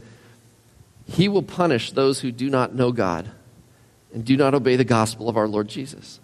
He 1.05 1.27
will 1.27 1.43
punish 1.43 1.91
those 1.91 2.19
who 2.19 2.31
do 2.31 2.49
not 2.49 2.75
know 2.75 2.91
God 2.91 3.29
and 4.13 4.23
do 4.23 4.37
not 4.37 4.53
obey 4.53 4.75
the 4.75 4.83
gospel 4.83 5.27
of 5.27 5.35
our 5.35 5.47
Lord 5.47 5.67
Jesus. 5.67 6.19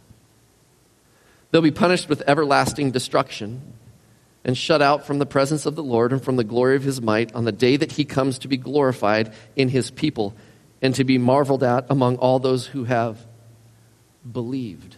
They'll 1.52 1.62
be 1.62 1.72
punished 1.72 2.10
with 2.10 2.24
everlasting 2.28 2.92
destruction 2.92 3.74
and 4.44 4.58
shut 4.58 4.82
out 4.82 5.06
from 5.06 5.20
the 5.20 5.26
presence 5.26 5.66
of 5.66 5.76
the 5.76 5.84
Lord 5.84 6.12
and 6.12 6.24
from 6.24 6.36
the 6.36 6.44
glory 6.44 6.76
of 6.76 6.84
his 6.84 7.02
might 7.02 7.34
on 7.34 7.46
the 7.46 7.52
day 7.52 7.78
that 7.78 7.94
he 7.94 8.06
comes 8.06 8.40
to 8.40 8.48
be 8.48 8.58
glorified 8.58 9.34
in 9.56 9.70
his 9.70 9.90
people 9.90 10.36
and 10.82 10.94
to 10.96 11.04
be 11.04 11.18
marveled 11.18 11.64
at 11.64 11.86
among 11.90 12.18
all 12.18 12.40
those 12.40 12.68
who 12.68 12.84
have 12.84 13.26
believed. 14.30 14.98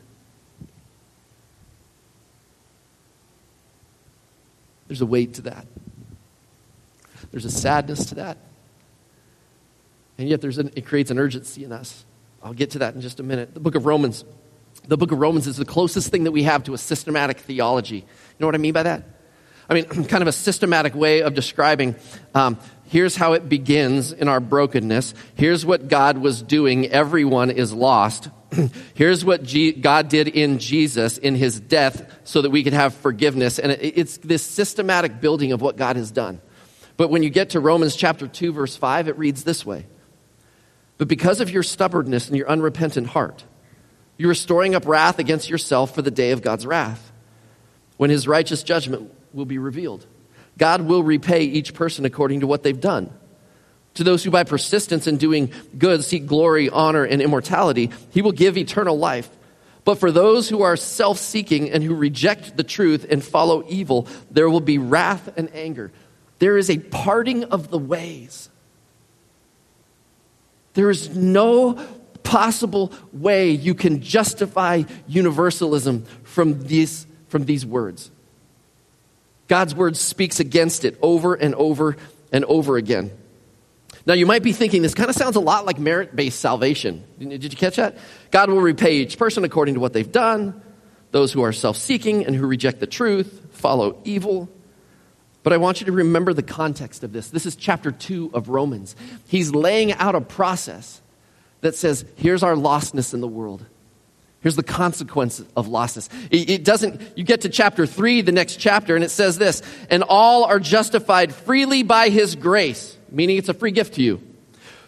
There's 4.88 5.02
a 5.02 5.06
weight 5.06 5.36
to 5.36 5.44
that. 5.44 5.68
There's 7.36 7.44
a 7.44 7.52
sadness 7.52 8.06
to 8.06 8.16
that. 8.16 8.38
And 10.18 10.30
yet 10.30 10.40
there's 10.40 10.58
an, 10.58 10.72
it 10.74 10.86
creates 10.86 11.12
an 11.12 11.20
urgency 11.20 11.66
in 11.66 11.74
us. 11.74 12.06
I'll 12.42 12.54
get 12.54 12.72
to 12.72 12.80
that 12.80 12.96
in 12.96 13.02
just 13.02 13.20
a 13.20 13.24
minute. 13.24 13.54
The 13.54 13.60
book 13.60 13.76
of 13.76 13.86
Romans. 13.86 14.24
The 14.88 14.96
book 14.96 15.12
of 15.12 15.20
Romans 15.20 15.46
is 15.46 15.58
the 15.58 15.66
closest 15.66 16.12
thing 16.12 16.24
that 16.24 16.32
we 16.32 16.44
have 16.44 16.64
to 16.64 16.74
a 16.74 16.78
systematic 16.78 17.40
theology. 17.40 17.98
You 17.98 18.04
know 18.40 18.48
what 18.48 18.56
I 18.56 18.60
mean 18.60 18.72
by 18.72 18.84
that? 18.84 19.04
I 19.70 19.74
mean, 19.74 19.84
kind 20.06 20.22
of 20.22 20.30
a 20.30 20.32
systematic 20.32 20.96
way 20.96 21.24
of 21.24 21.34
describing 21.34 21.98
um, 22.34 22.58
here's 22.86 23.18
how 23.18 23.34
it 23.34 23.50
begins 23.50 24.14
in 24.14 24.30
our 24.30 24.40
brokenness. 24.40 25.14
Here's 25.34 25.66
what 25.66 25.90
God 25.90 26.18
was 26.20 26.42
doing. 26.42 26.88
Everyone 26.88 27.52
is 27.52 27.74
lost. 27.74 28.30
here's 28.94 29.26
what 29.26 29.44
G- 29.44 29.74
God 29.74 30.08
did 30.08 30.30
in 30.30 30.58
Jesus 30.58 31.18
in 31.18 31.36
his 31.36 31.60
death 31.60 32.10
so 32.24 32.44
that 32.44 32.52
we 32.52 32.64
could 32.64 32.72
have 32.72 32.94
forgiveness. 32.94 33.60
And 33.60 33.74
it, 33.74 33.98
it's 33.98 34.20
this 34.20 34.42
systematic 34.42 35.20
building 35.20 35.52
of 35.52 35.62
what 35.62 35.76
God 35.76 35.98
has 35.98 36.12
done. 36.12 36.40
But 36.98 37.10
when 37.10 37.24
you 37.24 37.30
get 37.30 37.52
to 37.52 37.60
Romans 37.60 37.96
chapter 37.96 38.28
2, 38.28 38.54
verse 38.54 38.76
5, 38.76 39.08
it 39.08 39.18
reads 39.18 39.44
this 39.44 39.66
way 39.66 39.86
But 40.98 41.08
because 41.08 41.42
of 41.42 41.50
your 41.50 41.64
stubbornness 41.64 42.28
and 42.28 42.38
your 42.38 42.50
unrepentant 42.50 43.08
heart, 43.08 43.44
you 44.18 44.30
are 44.30 44.36
storing 44.36 44.76
up 44.76 44.88
wrath 44.88 45.20
against 45.20 45.50
yourself 45.50 45.94
for 45.94 46.02
the 46.02 46.12
day 46.12 46.32
of 46.32 46.42
God's 46.42 46.66
wrath, 46.66 47.12
when 47.98 48.10
his 48.10 48.28
righteous 48.28 48.64
judgment 48.64 49.12
will 49.34 49.46
be 49.46 49.58
revealed. 49.58 50.06
God 50.58 50.82
will 50.82 51.04
repay 51.04 51.44
each 51.44 51.74
person 51.74 52.06
according 52.06 52.40
to 52.40 52.48
what 52.48 52.64
they've 52.64 52.80
done. 52.80 53.14
To 53.96 54.04
those 54.04 54.24
who 54.24 54.32
by 54.32 54.44
persistence 54.44 55.08
in 55.08 55.18
doing 55.18 55.52
good 55.78 56.04
seek 56.04 56.26
glory, 56.26 56.70
honor, 56.70 57.04
and 57.04 57.22
immortality, 57.22 57.92
he 58.12 58.22
will 58.22 58.32
give 58.32 58.58
eternal 58.58 58.98
life. 58.98 59.30
But 59.86 60.00
for 60.00 60.12
those 60.12 60.50
who 60.50 60.64
are 60.64 60.76
self 60.76 61.18
seeking 61.18 61.70
and 61.70 61.84
who 61.84 61.96
reject 61.96 62.58
the 62.58 62.64
truth 62.64 63.06
and 63.10 63.24
follow 63.24 63.64
evil, 63.68 64.08
there 64.32 64.50
will 64.50 64.60
be 64.60 64.78
wrath 64.78 65.30
and 65.38 65.54
anger. 65.54 65.92
There 66.40 66.58
is 66.58 66.70
a 66.70 66.78
parting 66.78 67.46
of 67.46 67.70
the 67.70 67.78
ways. 67.78 68.50
There 70.74 70.90
is 70.90 71.16
no 71.16 71.74
possible 72.24 72.92
way 73.14 73.52
you 73.52 73.74
can 73.74 74.02
justify 74.02 74.84
universalism 75.08 76.04
from 76.24 76.64
these, 76.68 77.08
from 77.30 77.46
these 77.46 77.66
words. 77.66 78.12
God's 79.48 79.76
word 79.76 79.96
speaks 79.96 80.40
against 80.40 80.86
it 80.86 80.98
over 81.02 81.36
and 81.36 81.56
over 81.56 81.96
and 82.32 82.44
over 82.46 82.78
again. 82.78 83.12
Now, 84.08 84.14
you 84.14 84.26
might 84.26 84.44
be 84.44 84.54
thinking 84.54 84.82
this 84.82 84.94
kind 84.94 85.10
of 85.10 85.16
sounds 85.16 85.36
a 85.36 85.40
lot 85.40 85.66
like 85.66 85.80
merit 85.80 86.16
based 86.16 86.40
salvation. 86.40 87.04
Did 87.18 87.44
you 87.44 87.50
catch 87.52 87.78
that? 87.78 87.98
God 88.32 88.50
will 88.50 88.62
repay 88.62 88.98
each 88.98 89.18
person 89.18 89.44
according 89.44 89.76
to 89.76 89.80
what 89.80 89.94
they've 89.94 90.12
done. 90.12 90.62
Those 91.12 91.32
who 91.32 91.42
are 91.44 91.54
self 91.54 91.78
seeking 91.78 92.26
and 92.26 92.36
who 92.36 92.46
reject 92.46 92.80
the 92.80 92.88
truth 92.88 93.48
follow 93.54 94.02
evil. 94.04 94.50
But 95.46 95.54
I 95.54 95.58
want 95.58 95.80
you 95.80 95.86
to 95.86 95.94
remember 95.94 96.34
the 96.34 96.44
context 96.44 97.06
of 97.06 97.14
this. 97.14 97.30
This 97.30 97.46
is 97.46 97.56
chapter 97.56 97.92
2 97.92 98.32
of 98.34 98.50
Romans. 98.50 98.98
He's 99.28 99.52
laying 99.52 99.94
out 99.94 100.16
a 100.16 100.22
process 100.22 101.02
that 101.62 101.76
says, 101.76 102.04
here's 102.18 102.44
our 102.44 102.56
lostness 102.56 103.14
in 103.14 103.22
the 103.22 103.28
world. 103.28 103.64
Here's 104.42 104.58
the 104.58 104.64
consequence 104.64 105.42
of 105.56 105.68
lostness. 105.68 106.10
It, 106.30 106.66
doesn't, 106.66 107.00
you 107.16 107.24
get 107.24 107.42
to 107.42 107.50
chapter 107.50 107.86
3, 107.86 108.22
the 108.22 108.34
next 108.34 108.58
chapter, 108.58 108.96
and 108.96 109.06
it 109.06 109.10
says 109.12 109.38
this, 109.38 109.62
and 109.90 110.04
all 110.04 110.44
are 110.44 110.60
justified 110.60 111.34
freely 111.34 111.84
by 111.84 112.10
his 112.10 112.36
grace 112.36 112.96
meaning 113.16 113.38
it's 113.38 113.50
a 113.50 113.54
free 113.54 113.72
gift 113.72 113.96
to 113.96 114.04
you, 114.04 114.22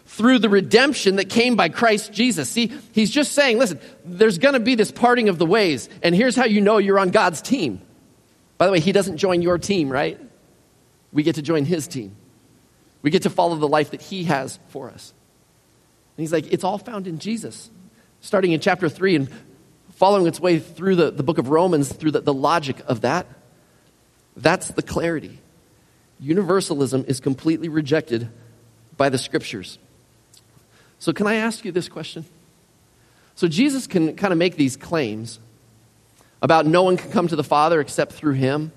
through 0.06 0.38
the 0.38 0.48
redemption 0.48 1.16
that 1.16 1.28
came 1.28 1.56
by 1.56 1.68
Christ 1.68 2.12
Jesus. 2.12 2.48
See, 2.48 2.72
he's 2.92 3.10
just 3.10 3.32
saying, 3.32 3.58
listen, 3.58 3.80
there's 4.04 4.38
going 4.38 4.54
to 4.54 4.60
be 4.60 4.74
this 4.74 4.92
parting 4.92 5.28
of 5.28 5.38
the 5.38 5.46
ways, 5.46 5.88
and 6.02 6.14
here's 6.14 6.36
how 6.36 6.44
you 6.44 6.60
know 6.60 6.78
you're 6.78 6.98
on 6.98 7.10
God's 7.10 7.40
team. 7.40 7.80
By 8.58 8.66
the 8.66 8.72
way, 8.72 8.80
he 8.80 8.92
doesn't 8.92 9.16
join 9.18 9.40
your 9.40 9.58
team, 9.58 9.88
right? 9.88 10.20
We 11.12 11.22
get 11.22 11.36
to 11.36 11.42
join 11.42 11.64
his 11.64 11.88
team. 11.88 12.14
We 13.02 13.10
get 13.10 13.22
to 13.22 13.30
follow 13.30 13.56
the 13.56 13.68
life 13.68 13.92
that 13.92 14.02
he 14.02 14.24
has 14.24 14.58
for 14.68 14.90
us. 14.90 15.12
And 16.16 16.22
he's 16.22 16.32
like, 16.32 16.52
it's 16.52 16.64
all 16.64 16.78
found 16.78 17.06
in 17.06 17.18
Jesus. 17.18 17.70
Starting 18.20 18.52
in 18.52 18.60
chapter 18.60 18.88
3 18.88 19.16
and 19.16 19.28
following 19.94 20.26
its 20.26 20.40
way 20.40 20.58
through 20.58 20.96
the, 20.96 21.10
the 21.10 21.22
book 21.22 21.38
of 21.38 21.48
Romans, 21.48 21.92
through 21.92 22.10
the, 22.10 22.20
the 22.20 22.34
logic 22.34 22.76
of 22.86 23.02
that, 23.02 23.26
that's 24.36 24.68
the 24.68 24.82
clarity 24.82 25.38
universalism 26.20 27.04
is 27.06 27.20
completely 27.20 27.68
rejected 27.68 28.28
by 28.96 29.08
the 29.08 29.18
scriptures. 29.18 29.78
So, 30.98 31.12
can 31.12 31.26
I 31.26 31.34
ask 31.34 31.64
you 31.64 31.72
this 31.72 31.88
question? 31.88 32.24
So, 33.36 33.46
Jesus 33.46 33.86
can 33.86 34.16
kind 34.16 34.32
of 34.32 34.38
make 34.38 34.56
these 34.56 34.76
claims 34.76 35.38
about 36.42 36.66
no 36.66 36.82
one 36.82 36.96
can 36.96 37.10
come 37.10 37.28
to 37.28 37.36
the 37.36 37.44
Father 37.44 37.80
except 37.80 38.12
through 38.12 38.34
him. 38.34 38.72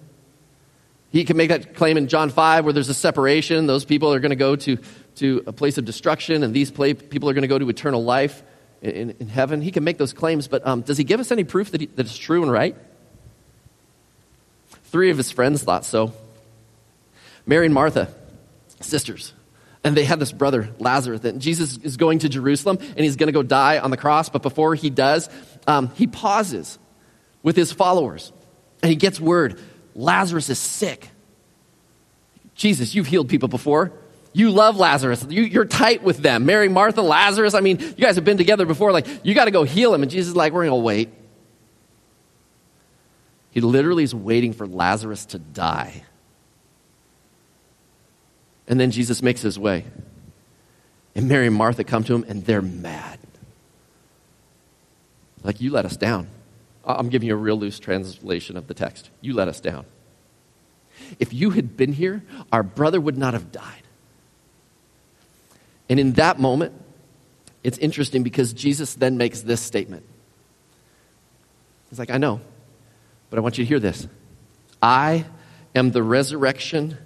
He 1.11 1.25
can 1.25 1.35
make 1.35 1.49
that 1.49 1.75
claim 1.75 1.97
in 1.97 2.07
John 2.07 2.29
5 2.29 2.63
where 2.63 2.73
there's 2.73 2.89
a 2.89 2.93
separation. 2.93 3.67
Those 3.67 3.83
people 3.83 4.13
are 4.13 4.19
going 4.19 4.31
to 4.31 4.37
go 4.37 4.55
to, 4.55 4.77
to 5.15 5.43
a 5.45 5.51
place 5.51 5.77
of 5.77 5.83
destruction, 5.83 6.41
and 6.41 6.53
these 6.53 6.71
play, 6.71 6.93
people 6.93 7.29
are 7.29 7.33
going 7.33 7.41
to 7.41 7.49
go 7.49 7.59
to 7.59 7.69
eternal 7.69 8.03
life 8.03 8.41
in, 8.81 9.11
in 9.19 9.27
heaven. 9.27 9.61
He 9.61 9.71
can 9.71 9.83
make 9.83 9.97
those 9.97 10.13
claims, 10.13 10.47
but 10.47 10.65
um, 10.65 10.81
does 10.81 10.97
he 10.97 11.03
give 11.03 11.19
us 11.19 11.31
any 11.31 11.43
proof 11.43 11.71
that, 11.71 11.81
he, 11.81 11.87
that 11.87 12.05
it's 12.05 12.17
true 12.17 12.41
and 12.43 12.51
right? 12.51 12.75
Three 14.85 15.09
of 15.09 15.17
his 15.17 15.31
friends 15.31 15.63
thought 15.63 15.85
so. 15.85 16.13
Mary 17.45 17.65
and 17.65 17.73
Martha, 17.73 18.13
sisters. 18.79 19.33
And 19.83 19.97
they 19.97 20.05
had 20.05 20.19
this 20.19 20.31
brother, 20.31 20.69
Lazarus. 20.79 21.23
And 21.23 21.41
Jesus 21.41 21.77
is 21.77 21.97
going 21.97 22.19
to 22.19 22.29
Jerusalem 22.29 22.77
and 22.79 22.99
he's 22.99 23.15
going 23.15 23.27
to 23.27 23.33
go 23.33 23.41
die 23.41 23.79
on 23.79 23.89
the 23.89 23.97
cross. 23.97 24.29
But 24.29 24.43
before 24.43 24.75
he 24.75 24.89
does, 24.89 25.27
um, 25.65 25.91
he 25.95 26.05
pauses 26.07 26.77
with 27.41 27.55
his 27.55 27.71
followers 27.71 28.31
and 28.83 28.89
he 28.89 28.95
gets 28.95 29.19
word 29.19 29.59
Lazarus 29.95 30.49
is 30.49 30.59
sick. 30.59 31.09
Jesus, 32.55 32.93
you've 32.95 33.07
healed 33.07 33.29
people 33.29 33.49
before. 33.49 33.91
You 34.33 34.51
love 34.51 34.77
Lazarus. 34.77 35.25
You, 35.29 35.59
are 35.59 35.65
tight 35.65 36.03
with 36.03 36.17
them. 36.17 36.45
Mary, 36.45 36.69
Martha, 36.69 37.01
Lazarus. 37.01 37.53
I 37.53 37.59
mean, 37.59 37.79
you 37.79 37.93
guys 37.93 38.15
have 38.15 38.23
been 38.23 38.37
together 38.37 38.65
before. 38.65 38.91
Like, 38.91 39.07
you 39.23 39.33
got 39.33 39.45
to 39.45 39.51
go 39.51 39.63
heal 39.63 39.93
him. 39.93 40.03
And 40.03 40.11
Jesus 40.11 40.29
is 40.29 40.35
like, 40.35 40.53
we're 40.53 40.65
going 40.65 40.79
to 40.79 40.83
wait. 40.83 41.09
He 43.51 43.59
literally 43.59 44.03
is 44.03 44.15
waiting 44.15 44.53
for 44.53 44.65
Lazarus 44.65 45.25
to 45.27 45.39
die. 45.39 46.03
And 48.67 48.79
then 48.79 48.91
Jesus 48.91 49.21
makes 49.21 49.41
his 49.41 49.59
way. 49.59 49.85
And 51.13 51.27
Mary 51.27 51.47
and 51.47 51.55
Martha 51.55 51.83
come 51.83 52.05
to 52.05 52.15
him 52.15 52.23
and 52.29 52.45
they're 52.45 52.61
mad. 52.61 53.19
Like, 55.43 55.59
you 55.59 55.71
let 55.71 55.85
us 55.85 55.97
down. 55.97 56.27
I'm 56.83 57.09
giving 57.09 57.27
you 57.27 57.33
a 57.33 57.37
real 57.37 57.57
loose 57.57 57.79
translation 57.79 58.57
of 58.57 58.67
the 58.67 58.73
text. 58.73 59.09
You 59.21 59.33
let 59.33 59.47
us 59.47 59.59
down. 59.59 59.85
If 61.19 61.33
you 61.33 61.51
had 61.51 61.77
been 61.77 61.93
here, 61.93 62.23
our 62.51 62.63
brother 62.63 62.99
would 62.99 63.17
not 63.17 63.33
have 63.33 63.51
died. 63.51 63.83
And 65.89 65.99
in 65.99 66.13
that 66.13 66.39
moment, 66.39 66.73
it's 67.63 67.77
interesting 67.77 68.23
because 68.23 68.53
Jesus 68.53 68.95
then 68.95 69.17
makes 69.17 69.41
this 69.41 69.61
statement. 69.61 70.05
He's 71.89 71.99
like, 71.99 72.09
I 72.09 72.17
know, 72.17 72.41
but 73.29 73.37
I 73.37 73.41
want 73.41 73.57
you 73.57 73.65
to 73.65 73.67
hear 73.67 73.79
this. 73.79 74.07
I 74.81 75.25
am 75.75 75.91
the 75.91 76.01
resurrection 76.01 76.97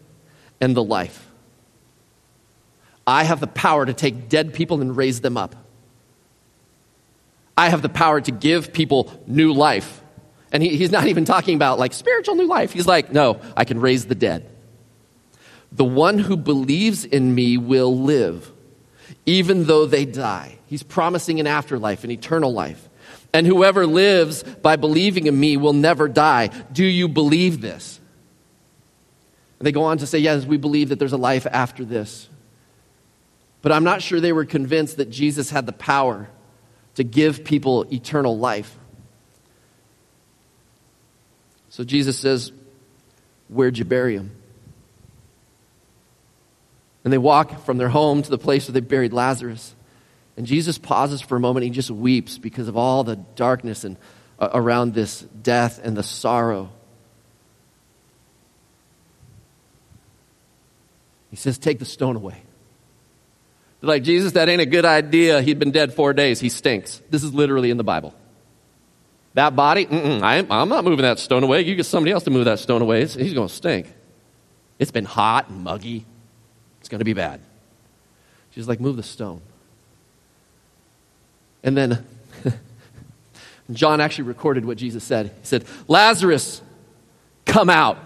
and 0.61 0.75
the 0.75 0.83
life. 0.83 1.29
I 3.07 3.23
have 3.23 3.39
the 3.39 3.47
power 3.47 3.85
to 3.85 3.93
take 3.93 4.29
dead 4.29 4.53
people 4.53 4.81
and 4.81 4.95
raise 4.95 5.21
them 5.21 5.37
up. 5.37 5.55
I 7.57 7.69
have 7.69 7.81
the 7.81 7.89
power 7.89 8.19
to 8.21 8.31
give 8.31 8.73
people 8.73 9.11
new 9.27 9.53
life. 9.53 10.01
And 10.51 10.61
he, 10.61 10.75
he's 10.75 10.91
not 10.91 11.07
even 11.07 11.25
talking 11.25 11.55
about 11.55 11.79
like 11.79 11.93
spiritual 11.93 12.35
new 12.35 12.47
life. 12.47 12.73
He's 12.73 12.87
like, 12.87 13.11
no, 13.11 13.39
I 13.55 13.65
can 13.65 13.79
raise 13.79 14.05
the 14.05 14.15
dead. 14.15 14.49
The 15.71 15.85
one 15.85 16.19
who 16.19 16.37
believes 16.37 17.03
in 17.03 17.35
me 17.35 17.57
will 17.57 17.97
live, 17.97 18.51
even 19.25 19.65
though 19.65 19.85
they 19.85 20.05
die. 20.05 20.57
He's 20.67 20.83
promising 20.83 21.39
an 21.39 21.47
afterlife, 21.47 22.03
an 22.03 22.11
eternal 22.11 22.53
life. 22.53 22.89
And 23.33 23.45
whoever 23.45 23.85
lives 23.85 24.43
by 24.43 24.77
believing 24.77 25.27
in 25.27 25.37
me 25.37 25.57
will 25.57 25.73
never 25.73 26.07
die. 26.07 26.47
Do 26.71 26.85
you 26.85 27.09
believe 27.09 27.59
this? 27.59 27.99
And 29.59 29.67
they 29.67 29.73
go 29.73 29.83
on 29.83 29.97
to 29.97 30.07
say, 30.07 30.19
yes, 30.19 30.45
we 30.45 30.55
believe 30.55 30.89
that 30.89 30.99
there's 30.99 31.13
a 31.13 31.17
life 31.17 31.45
after 31.49 31.83
this. 31.83 32.29
But 33.61 33.73
I'm 33.73 33.83
not 33.83 34.01
sure 34.01 34.21
they 34.21 34.31
were 34.31 34.45
convinced 34.45 34.97
that 34.97 35.09
Jesus 35.09 35.49
had 35.49 35.65
the 35.65 35.73
power 35.73 36.29
to 36.95 37.03
give 37.03 37.43
people 37.43 37.85
eternal 37.93 38.37
life. 38.37 38.77
So 41.69 41.83
Jesus 41.83 42.17
says, 42.17 42.51
Where'd 43.47 43.77
you 43.77 43.85
bury 43.85 44.15
him? 44.15 44.31
And 47.03 47.13
they 47.13 47.19
walk 47.19 47.63
from 47.63 47.77
their 47.77 47.89
home 47.89 48.23
to 48.23 48.29
the 48.29 48.39
place 48.39 48.67
where 48.67 48.73
they 48.73 48.79
buried 48.79 49.13
Lazarus. 49.13 49.75
And 50.35 50.47
Jesus 50.47 50.79
pauses 50.79 51.21
for 51.21 51.35
a 51.35 51.39
moment. 51.39 51.65
He 51.65 51.69
just 51.69 51.91
weeps 51.91 52.39
because 52.39 52.67
of 52.67 52.75
all 52.75 53.03
the 53.03 53.17
darkness 53.17 53.83
and, 53.83 53.97
uh, 54.39 54.49
around 54.53 54.95
this 54.95 55.21
death 55.21 55.79
and 55.83 55.95
the 55.95 56.01
sorrow. 56.01 56.71
He 61.29 61.35
says, 61.35 61.57
Take 61.59 61.77
the 61.77 61.85
stone 61.85 62.15
away 62.15 62.44
like, 63.87 64.03
Jesus, 64.03 64.33
that 64.33 64.49
ain't 64.49 64.61
a 64.61 64.65
good 64.65 64.85
idea. 64.85 65.41
He'd 65.41 65.59
been 65.59 65.71
dead 65.71 65.93
four 65.93 66.13
days. 66.13 66.39
He 66.39 66.49
stinks. 66.49 67.01
This 67.09 67.23
is 67.23 67.33
literally 67.33 67.71
in 67.71 67.77
the 67.77 67.83
Bible. 67.83 68.13
That 69.33 69.55
body, 69.55 69.85
I, 69.87 70.37
am 70.37 70.69
not 70.69 70.85
moving 70.85 71.03
that 71.03 71.19
stone 71.19 71.43
away. 71.43 71.61
You 71.61 71.75
get 71.75 71.85
somebody 71.85 72.13
else 72.13 72.23
to 72.23 72.31
move 72.31 72.45
that 72.45 72.59
stone 72.59 72.81
away. 72.81 73.01
he's 73.01 73.33
going 73.33 73.49
to 73.49 73.53
stink. 73.53 73.93
It's 74.79 74.91
been 74.91 75.05
hot 75.05 75.49
and 75.49 75.63
muggy. 75.63 76.05
It's 76.79 76.87
going 76.87 76.99
to 76.99 77.05
be 77.05 77.13
bad. 77.13 77.41
She's 78.51 78.67
like, 78.67 78.79
move 78.79 78.95
the 78.95 79.03
stone. 79.03 79.41
And 81.63 81.75
then 81.75 82.05
John 83.71 83.99
actually 83.99 84.25
recorded 84.25 84.63
what 84.63 84.77
Jesus 84.77 85.03
said. 85.03 85.27
He 85.27 85.45
said, 85.45 85.65
Lazarus, 85.87 86.61
come 87.45 87.69
out. 87.69 87.97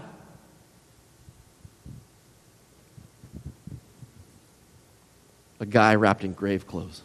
A 5.60 5.66
guy 5.66 5.96
wrapped 5.96 6.24
in 6.24 6.34
grave 6.34 6.68
clothes 6.68 7.02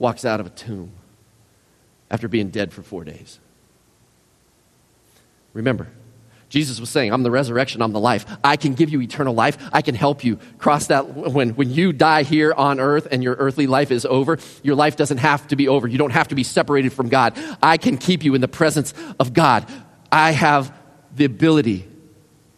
walks 0.00 0.24
out 0.24 0.40
of 0.40 0.46
a 0.46 0.50
tomb 0.50 0.90
after 2.10 2.26
being 2.26 2.48
dead 2.48 2.72
for 2.72 2.82
four 2.82 3.04
days. 3.04 3.38
Remember, 5.52 5.88
Jesus 6.48 6.80
was 6.80 6.90
saying, 6.90 7.12
I'm 7.12 7.22
the 7.22 7.30
resurrection, 7.30 7.80
I'm 7.80 7.92
the 7.92 8.00
life. 8.00 8.26
I 8.42 8.56
can 8.56 8.74
give 8.74 8.90
you 8.90 9.00
eternal 9.00 9.34
life. 9.34 9.56
I 9.72 9.82
can 9.82 9.94
help 9.94 10.24
you 10.24 10.38
cross 10.58 10.88
that. 10.88 11.14
When, 11.14 11.50
when 11.50 11.70
you 11.70 11.92
die 11.92 12.24
here 12.24 12.52
on 12.52 12.80
earth 12.80 13.06
and 13.10 13.22
your 13.22 13.34
earthly 13.36 13.68
life 13.68 13.92
is 13.92 14.04
over, 14.04 14.38
your 14.64 14.74
life 14.74 14.96
doesn't 14.96 15.18
have 15.18 15.46
to 15.48 15.56
be 15.56 15.68
over. 15.68 15.86
You 15.86 15.98
don't 15.98 16.10
have 16.10 16.28
to 16.28 16.34
be 16.34 16.42
separated 16.42 16.92
from 16.92 17.08
God. 17.08 17.38
I 17.62 17.76
can 17.76 17.98
keep 17.98 18.24
you 18.24 18.34
in 18.34 18.40
the 18.40 18.48
presence 18.48 18.94
of 19.20 19.32
God. 19.32 19.70
I 20.10 20.32
have 20.32 20.74
the 21.14 21.24
ability, 21.24 21.86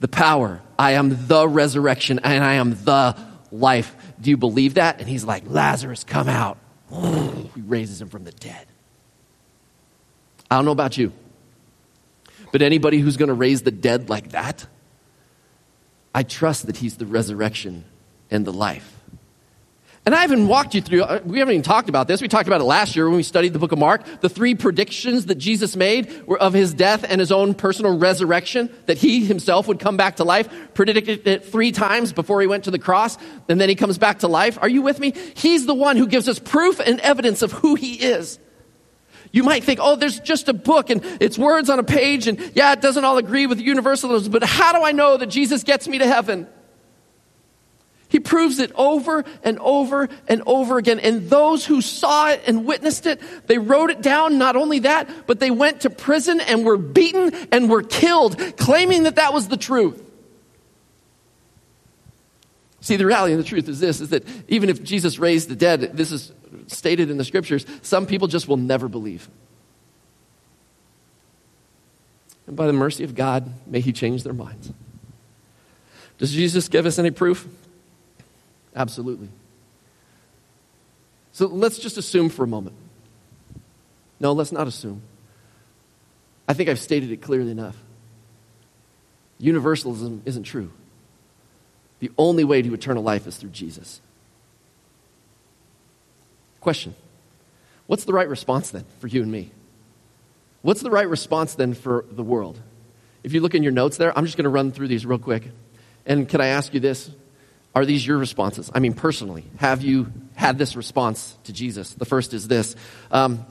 the 0.01 0.09
power. 0.09 0.63
I 0.79 0.93
am 0.93 1.27
the 1.27 1.47
resurrection 1.47 2.19
and 2.21 2.43
I 2.43 2.55
am 2.55 2.71
the 2.85 3.32
life. 3.53 3.95
Do 4.21 4.31
you 4.31 4.37
believe 4.37 4.75
that? 4.75 4.99
And 4.99 5.09
he's 5.09 5.25
like, 5.25 5.45
Lazarus, 5.47 6.05
come 6.05 6.29
out. 6.29 6.59
he 6.91 7.61
raises 7.61 8.01
him 8.01 8.09
from 8.09 8.25
the 8.25 8.33
dead. 8.33 8.67
I 10.51 10.57
don't 10.57 10.65
know 10.65 10.73
about 10.73 10.99
you, 10.99 11.13
but 12.51 12.61
anybody 12.61 12.99
who's 12.99 13.17
going 13.17 13.29
to 13.29 13.35
raise 13.35 13.63
the 13.63 13.71
dead 13.71 14.11
like 14.11 14.31
that, 14.31 14.67
I 16.15 16.23
trust 16.23 16.67
that 16.67 16.77
he's 16.77 16.97
the 16.97 17.07
resurrection 17.07 17.85
and 18.31 18.45
the 18.45 18.53
life. 18.53 19.02
And 20.05 20.17
I 20.17 20.23
haven't 20.23 20.49
walked 20.49 20.75
you 20.75 20.81
through, 20.81 21.03
uh, 21.03 21.21
we 21.25 21.39
haven't 21.39 21.55
even 21.55 21.63
talked 21.63 21.89
about 21.89 22.09
this. 22.09 22.21
We 22.21 22.27
talked 22.27 22.49
about 22.49 22.61
it 22.61 22.65
last 22.65 22.97
year 22.97 23.07
when 23.07 23.17
we 23.17 23.23
studied 23.23 23.53
the 23.53 23.61
book 23.61 23.71
of 23.71 23.79
Mark. 23.79 24.21
The 24.21 24.29
three 24.29 24.57
predictions 24.57 25.27
that 25.27 25.37
Jesus 25.37 25.77
made 25.77 26.27
were 26.27 26.39
of 26.39 26.53
his 26.53 26.75
death 26.75 27.05
and 27.09 27.21
his 27.21 27.31
own 27.31 27.55
personal 27.55 27.97
resurrection, 27.97 28.69
that 28.87 28.99
he 28.99 29.25
himself 29.25 29.69
would 29.69 29.79
come 29.79 29.97
back 29.97 30.17
to 30.17 30.25
life. 30.25 30.49
Predicted 30.75 31.29
it 31.29 31.45
three 31.45 31.71
times 31.71 32.13
before 32.13 32.41
he 32.41 32.49
went 32.49 32.65
to 32.65 32.73
the 32.73 32.81
cross, 32.81 33.17
and 33.49 33.61
then 33.61 33.69
he 33.69 33.77
comes 33.77 33.97
back 33.97 34.21
to 34.21 34.29
life. 34.29 34.59
Are 34.61 34.69
you 34.69 34.83
with 34.83 34.99
me? 34.99 35.13
He's 35.35 35.67
the 35.67 35.75
one 35.75 35.97
who 35.97 36.09
gives 36.09 36.29
us 36.29 36.41
proof 36.41 36.81
and 36.81 36.99
evidence 36.99 37.43
of 37.43 37.53
who 37.53 37.77
he 37.77 37.95
is. 37.95 38.41
You 39.31 39.45
might 39.45 39.63
think, 39.63 39.79
oh, 39.81 39.95
there's 39.95 40.19
just 40.19 40.49
a 40.49 40.53
book 40.53 40.91
and 40.91 41.03
it's 41.21 41.39
words 41.39 41.71
on 41.71 41.79
a 41.79 41.85
page, 41.85 42.27
and 42.27 42.41
yeah, 42.55 42.73
it 42.73 42.81
doesn't 42.81 43.05
all 43.05 43.19
agree 43.19 43.47
with 43.47 43.61
universalism, 43.61 44.33
but 44.33 44.43
how 44.43 44.73
do 44.73 44.85
I 44.85 44.91
know 44.91 45.17
that 45.17 45.27
Jesus 45.27 45.63
gets 45.63 45.87
me 45.87 45.99
to 45.99 46.07
heaven? 46.09 46.49
He 48.13 48.21
proves 48.21 48.59
it 48.59 48.71
over 48.75 49.25
and 49.43 49.59
over 49.61 50.07
and 50.29 50.43
over 50.45 50.77
again. 50.77 51.01
And 51.01 51.31
those 51.31 51.65
who 51.65 51.81
saw 51.81 52.29
it 52.29 52.43
and 52.47 52.67
witnessed 52.67 53.07
it, 53.07 53.23
they 53.47 53.57
wrote 53.57 53.89
it 53.89 54.03
down. 54.03 54.37
Not 54.37 54.55
only 54.55 54.81
that, 54.81 55.27
but 55.27 55.41
they 55.41 55.51
went 55.51 55.81
to 55.81 55.91
prison 55.91 56.39
and 56.39 56.63
were 56.63 56.77
beaten 56.77 57.35
and 57.51 57.71
were 57.71 57.83
killed, 57.83 58.39
claiming 58.59 59.05
that 59.05 59.17
that 59.17 59.33
was 59.33 59.49
the 59.49 59.57
truth. 59.57 60.03
See, 62.83 62.97
the 62.97 63.07
reality 63.07 63.33
and 63.33 63.43
the 63.43 63.49
truth 63.49 63.67
is 63.67 63.81
this, 63.81 64.03
is 64.03 64.11
that 64.11 64.25
even 64.47 64.69
if 64.69 64.83
Jesus 64.83 65.19
raised 65.19 65.49
the 65.49 65.57
dead, 65.57 65.81
this 65.97 66.13
is 66.13 66.33
stated 66.67 67.09
in 67.09 67.17
the 67.17 67.25
scriptures, 67.25 67.65
some 67.81 68.05
people 68.05 68.29
just 68.29 68.47
will 68.47 68.59
never 68.59 68.89
believe. 68.89 69.27
And 72.47 72.57
by 72.57 72.67
the 72.67 72.75
mercy 72.75 73.05
of 73.05 73.15
God, 73.15 73.51
may 73.67 73.81
he 73.81 73.91
change 73.91 74.23
their 74.23 74.35
minds. 74.35 74.71
Does 76.19 76.31
Jesus 76.31 76.69
give 76.69 76.85
us 76.85 76.99
any 76.99 77.11
proof? 77.11 77.49
Absolutely. 78.75 79.29
So 81.33 81.47
let's 81.47 81.79
just 81.79 81.97
assume 81.97 82.29
for 82.29 82.45
a 82.45 82.47
moment. 82.47 82.77
No, 84.21 84.33
let's 84.33 84.53
not 84.53 84.67
assume. 84.67 85.03
I 86.49 86.55
think 86.55 86.69
I've 86.69 86.79
stated 86.79 87.11
it 87.11 87.23
clearly 87.23 87.51
enough. 87.51 87.77
Universalism 89.39 90.23
isn't 90.25 90.45
true. 90.45 90.71
The 92.01 92.11
only 92.19 92.45
way 92.45 92.63
to 92.63 92.75
eternal 92.75 93.03
life 93.03 93.27
is 93.27 93.37
through 93.37 93.51
Jesus. 93.51 94.01
Question 96.61 96.95
What's 97.87 98.05
the 98.05 98.13
right 98.13 98.29
response 98.29 98.71
then 98.71 98.85
for 99.01 99.09
you 99.09 99.23
and 99.23 99.31
me? 99.31 99.51
What's 100.63 100.81
the 100.81 100.91
right 100.91 101.09
response 101.09 101.55
then 101.55 101.75
for 101.75 102.05
the 102.11 102.23
world? 102.23 102.61
If 103.25 103.33
you 103.33 103.41
look 103.41 103.55
in 103.55 103.63
your 103.63 103.73
notes 103.73 103.97
there, 103.97 104.17
I'm 104.17 104.25
just 104.25 104.37
going 104.37 104.45
to 104.45 104.51
run 104.51 104.73
through 104.73 104.89
these 104.89 105.05
real 105.05 105.19
quick. 105.19 105.45
And 106.07 106.29
can 106.29 106.41
I 106.41 106.49
ask 106.49 106.73
you 106.75 106.81
this? 106.81 107.11
Are 107.75 107.87
these 107.87 108.07
your 108.07 108.19
responses? 108.19 108.71
I 108.75 108.81
mean, 108.81 108.93
personally, 108.93 109.45
have 109.57 109.83
you 109.83 110.13
had 110.35 110.59
this 110.59 110.77
response 110.77 111.37
to 111.45 111.53
Jesus? 111.53 111.95
The 111.95 112.05
first 112.05 112.35
is 112.35 112.47
this. 112.49 112.77
Um, 113.11 113.47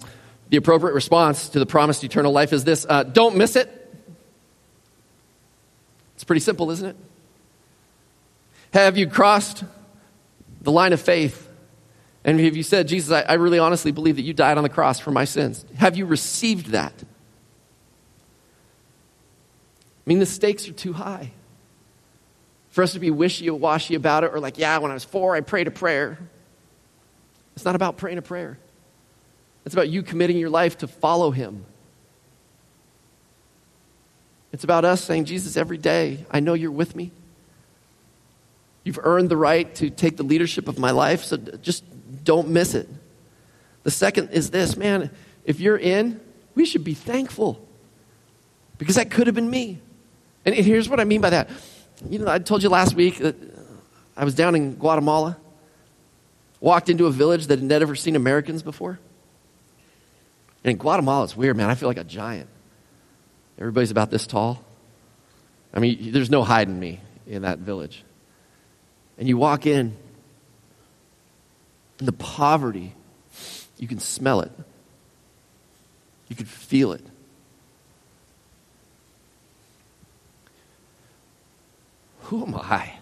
the 0.49 0.57
appropriate 0.57 0.93
response 0.93 1.49
to 1.49 1.59
the 1.59 1.65
promised 1.65 2.03
eternal 2.03 2.31
life 2.31 2.53
is 2.53 2.63
this 2.63 2.85
uh, 2.87 3.03
don't 3.03 3.35
miss 3.35 3.55
it. 3.55 3.69
It's 6.15 6.23
pretty 6.23 6.41
simple, 6.41 6.69
isn't 6.69 6.87
it? 6.87 6.95
Have 8.73 8.97
you 8.97 9.07
crossed 9.07 9.63
the 10.61 10.71
line 10.71 10.93
of 10.93 11.01
faith? 11.01 11.49
And 12.23 12.39
have 12.39 12.55
you 12.55 12.61
said, 12.61 12.87
Jesus, 12.87 13.11
I, 13.11 13.21
I 13.21 13.33
really 13.33 13.57
honestly 13.57 13.91
believe 13.91 14.17
that 14.17 14.21
you 14.21 14.33
died 14.33 14.57
on 14.57 14.63
the 14.63 14.69
cross 14.69 14.99
for 14.99 15.09
my 15.09 15.25
sins? 15.25 15.65
Have 15.77 15.97
you 15.97 16.05
received 16.05 16.67
that? 16.67 16.93
I 20.05 20.05
mean, 20.05 20.19
the 20.19 20.27
stakes 20.27 20.69
are 20.69 20.73
too 20.73 20.93
high 20.93 21.31
for 22.71 22.83
us 22.83 22.93
to 22.93 22.99
be 22.99 23.11
wishy 23.11 23.49
washy 23.49 23.95
about 23.95 24.23
it 24.23 24.31
or 24.33 24.39
like, 24.39 24.57
yeah, 24.57 24.77
when 24.79 24.91
I 24.91 24.93
was 24.93 25.03
four, 25.03 25.35
I 25.35 25.41
prayed 25.41 25.67
a 25.67 25.71
prayer. 25.71 26.17
It's 27.55 27.65
not 27.65 27.75
about 27.75 27.97
praying 27.97 28.17
a 28.17 28.21
prayer, 28.21 28.57
it's 29.65 29.75
about 29.75 29.89
you 29.89 30.01
committing 30.01 30.37
your 30.37 30.49
life 30.49 30.79
to 30.79 30.87
follow 30.87 31.31
Him. 31.31 31.65
It's 34.53 34.65
about 34.65 34.83
us 34.83 35.01
saying, 35.01 35.25
Jesus, 35.25 35.55
every 35.55 35.77
day, 35.77 36.25
I 36.29 36.41
know 36.41 36.53
you're 36.53 36.71
with 36.71 36.93
me. 36.93 37.11
You've 38.83 38.99
earned 39.01 39.29
the 39.29 39.37
right 39.37 39.73
to 39.75 39.89
take 39.89 40.17
the 40.17 40.23
leadership 40.23 40.67
of 40.67 40.77
my 40.77 40.91
life, 40.91 41.23
so 41.23 41.37
just 41.37 41.85
don't 42.23 42.49
miss 42.49 42.73
it. 42.73 42.89
The 43.83 43.91
second 43.91 44.31
is 44.31 44.51
this 44.51 44.75
man, 44.75 45.09
if 45.45 45.59
you're 45.59 45.77
in, 45.77 46.19
we 46.55 46.65
should 46.65 46.83
be 46.83 46.93
thankful 46.93 47.65
because 48.77 48.95
that 48.95 49.09
could 49.09 49.27
have 49.27 49.35
been 49.35 49.49
me. 49.49 49.79
And 50.45 50.53
here's 50.55 50.89
what 50.89 50.99
I 50.99 51.03
mean 51.03 51.21
by 51.21 51.29
that 51.29 51.49
you 52.09 52.19
know, 52.19 52.27
I 52.27 52.39
told 52.39 52.63
you 52.63 52.69
last 52.69 52.95
week 52.95 53.17
that 53.19 53.35
I 54.15 54.25
was 54.25 54.35
down 54.35 54.55
in 54.55 54.75
Guatemala, 54.75 55.37
walked 56.59 56.89
into 56.89 57.05
a 57.07 57.11
village 57.11 57.47
that 57.47 57.59
had 57.59 57.67
never 57.67 57.95
seen 57.95 58.15
Americans 58.15 58.63
before. 58.63 58.99
And 60.63 60.71
in 60.71 60.77
Guatemala, 60.77 61.23
it's 61.23 61.35
weird, 61.35 61.57
man. 61.57 61.69
I 61.69 61.75
feel 61.75 61.89
like 61.89 61.97
a 61.97 62.03
giant. 62.03 62.49
Everybody's 63.57 63.91
about 63.91 64.11
this 64.11 64.27
tall. 64.27 64.63
I 65.73 65.79
mean, 65.79 66.11
there's 66.11 66.29
no 66.29 66.43
hiding 66.43 66.79
me 66.79 66.99
in 67.27 67.43
that 67.43 67.59
village. 67.59 68.03
And 69.17 69.27
you 69.27 69.37
walk 69.37 69.65
in, 69.65 69.95
and 71.99 72.07
the 72.07 72.13
poverty, 72.13 72.93
you 73.77 73.87
can 73.87 73.99
smell 73.99 74.41
it, 74.41 74.51
you 76.27 76.35
can 76.35 76.45
feel 76.45 76.93
it. 76.93 77.05
Who 82.31 82.45
am 82.45 82.55
I? 82.55 82.93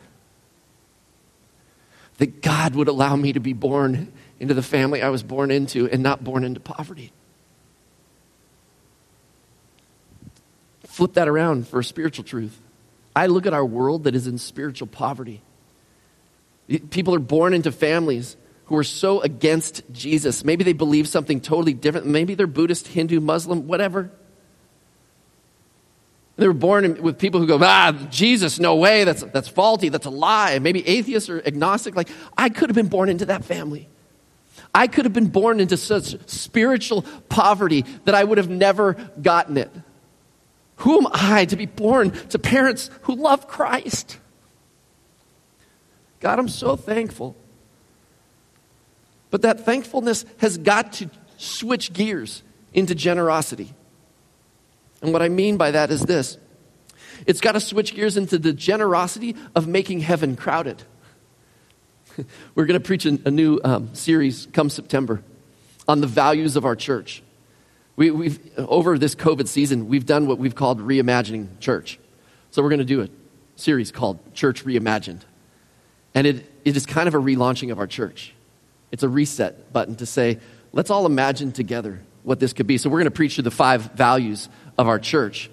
That 2.18 2.42
God 2.42 2.74
would 2.74 2.88
allow 2.88 3.16
me 3.16 3.32
to 3.34 3.40
be 3.40 3.54
born 3.54 4.12
into 4.40 4.56
the 4.56 4.64
family 4.64 5.04
I 5.04 5.10
was 5.10 5.22
born 5.22 5.52
into 5.52 5.88
and 5.88 6.02
not 6.02 6.24
born 6.24 6.44
into 6.44 6.60
poverty. 6.60 7.14
Flip 10.88 11.14
that 11.14 11.28
around 11.28 11.68
for 11.68 11.80
a 11.80 11.84
spiritual 11.84 12.26
truth. 12.26 12.60
I 13.16 13.28
look 13.28 13.46
at 13.46 13.54
our 13.54 13.64
world 13.64 14.06
that 14.06 14.16
is 14.16 14.26
in 14.26 14.40
spiritual 14.40 14.88
poverty. 14.88 15.44
People 16.90 17.14
are 17.14 17.20
born 17.20 17.54
into 17.54 17.72
families 17.72 18.36
who 18.66 18.78
are 18.78 18.84
so 18.84 19.22
against 19.22 19.84
Jesus. 19.92 20.44
Maybe 20.44 20.64
they 20.64 20.74
believe 20.74 21.08
something 21.08 21.40
totally 21.40 21.76
different. 21.76 22.08
Maybe 22.08 22.34
they're 22.34 22.48
Buddhist, 22.48 22.88
Hindu, 22.88 23.20
Muslim, 23.20 23.68
whatever. 23.68 24.10
They 26.40 26.48
were 26.48 26.54
born 26.54 27.02
with 27.02 27.18
people 27.20 27.42
who 27.42 27.48
go, 27.48 27.60
ah, 27.62 27.92
Jesus, 28.10 28.60
no 28.60 28.78
way, 28.78 29.04
that's, 29.04 29.24
that's 29.24 29.50
faulty, 29.50 29.90
that's 29.90 30.06
a 30.06 30.10
lie. 30.10 30.58
Maybe 30.60 30.88
atheist 30.88 31.30
or 31.30 31.46
agnostic. 31.46 31.96
Like, 31.96 32.08
I 32.38 32.48
could 32.48 32.70
have 32.70 32.76
been 32.76 32.88
born 32.88 33.10
into 33.10 33.26
that 33.26 33.44
family. 33.44 33.90
I 34.74 34.88
could 34.88 35.04
have 35.04 35.14
been 35.14 35.28
born 35.28 35.60
into 35.60 35.76
such 35.76 36.16
spiritual 36.30 37.02
poverty 37.28 37.84
that 38.06 38.16
I 38.16 38.24
would 38.24 38.38
have 38.38 38.50
never 38.50 38.94
gotten 39.22 39.58
it. 39.58 39.70
Who 40.78 41.00
am 41.00 41.08
I 41.12 41.44
to 41.46 41.58
be 41.58 41.66
born 41.66 42.12
to 42.30 42.40
parents 42.40 42.90
who 43.02 43.16
love 43.16 43.48
Christ? 43.50 44.18
God, 46.22 46.40
I'm 46.40 46.48
so 46.48 46.78
thankful. 46.78 47.36
But 49.30 49.42
that 49.42 49.66
thankfulness 49.66 50.26
has 50.38 50.58
got 50.58 50.94
to 50.94 51.10
switch 51.38 51.92
gears 51.92 52.44
into 52.74 52.96
generosity. 52.96 53.74
And 55.02 55.14
what 55.14 55.22
I 55.22 55.30
mean 55.30 55.58
by 55.58 55.72
that 55.72 55.92
is 55.92 56.02
this 56.02 56.38
it's 57.26 57.42
got 57.42 57.54
to 57.54 57.60
switch 57.60 57.96
gears 57.96 58.18
into 58.18 58.38
the 58.38 58.54
generosity 58.54 59.36
of 59.56 59.68
making 59.68 60.02
heaven 60.02 60.36
crowded. 60.36 60.82
We're 62.56 62.66
going 62.66 62.80
to 62.80 62.86
preach 62.86 63.06
a, 63.06 63.20
a 63.26 63.32
new 63.32 63.60
um, 63.64 63.94
series 63.94 64.48
come 64.54 64.70
September 64.70 65.24
on 65.88 66.02
the 66.02 66.08
values 66.08 66.56
of 66.56 66.66
our 66.66 66.76
church. 66.76 67.24
We, 67.96 68.12
we've, 68.12 68.40
over 68.58 68.98
this 68.98 69.16
COVID 69.16 69.48
season, 69.48 69.90
we've 69.90 70.06
done 70.06 70.28
what 70.28 70.38
we've 70.38 70.56
called 70.56 70.80
reimagining 70.80 71.60
church. 71.60 72.00
So 72.52 72.64
we're 72.64 72.70
going 72.70 72.80
to 72.80 72.86
do 72.86 73.02
a 73.02 73.10
series 73.56 73.92
called 73.92 74.34
Church 74.34 74.64
Reimagined. 74.64 75.22
And 76.16 76.26
it, 76.26 76.46
it 76.64 76.78
is 76.78 76.86
kind 76.86 77.08
of 77.08 77.14
a 77.14 77.20
relaunching 77.20 77.72
of 77.72 77.80
our 77.80 77.88
church. 77.88 78.34
It's 78.92 79.04
a 79.04 79.10
reset 79.10 79.72
button 79.74 79.96
to 79.98 80.06
say, 80.06 80.40
let's 80.72 80.90
all 80.90 81.06
imagine 81.06 81.52
together 81.52 82.02
what 82.24 82.40
this 82.40 82.54
could 82.54 82.68
be. 82.68 82.78
So 82.78 82.90
we're 82.90 83.00
going 83.00 83.06
to 83.06 83.12
preach 83.12 83.36
through 83.36 83.44
the 83.44 83.52
five 83.52 83.92
values 83.94 84.50
of 84.78 84.88
our 84.88 85.00
church. 85.00 85.50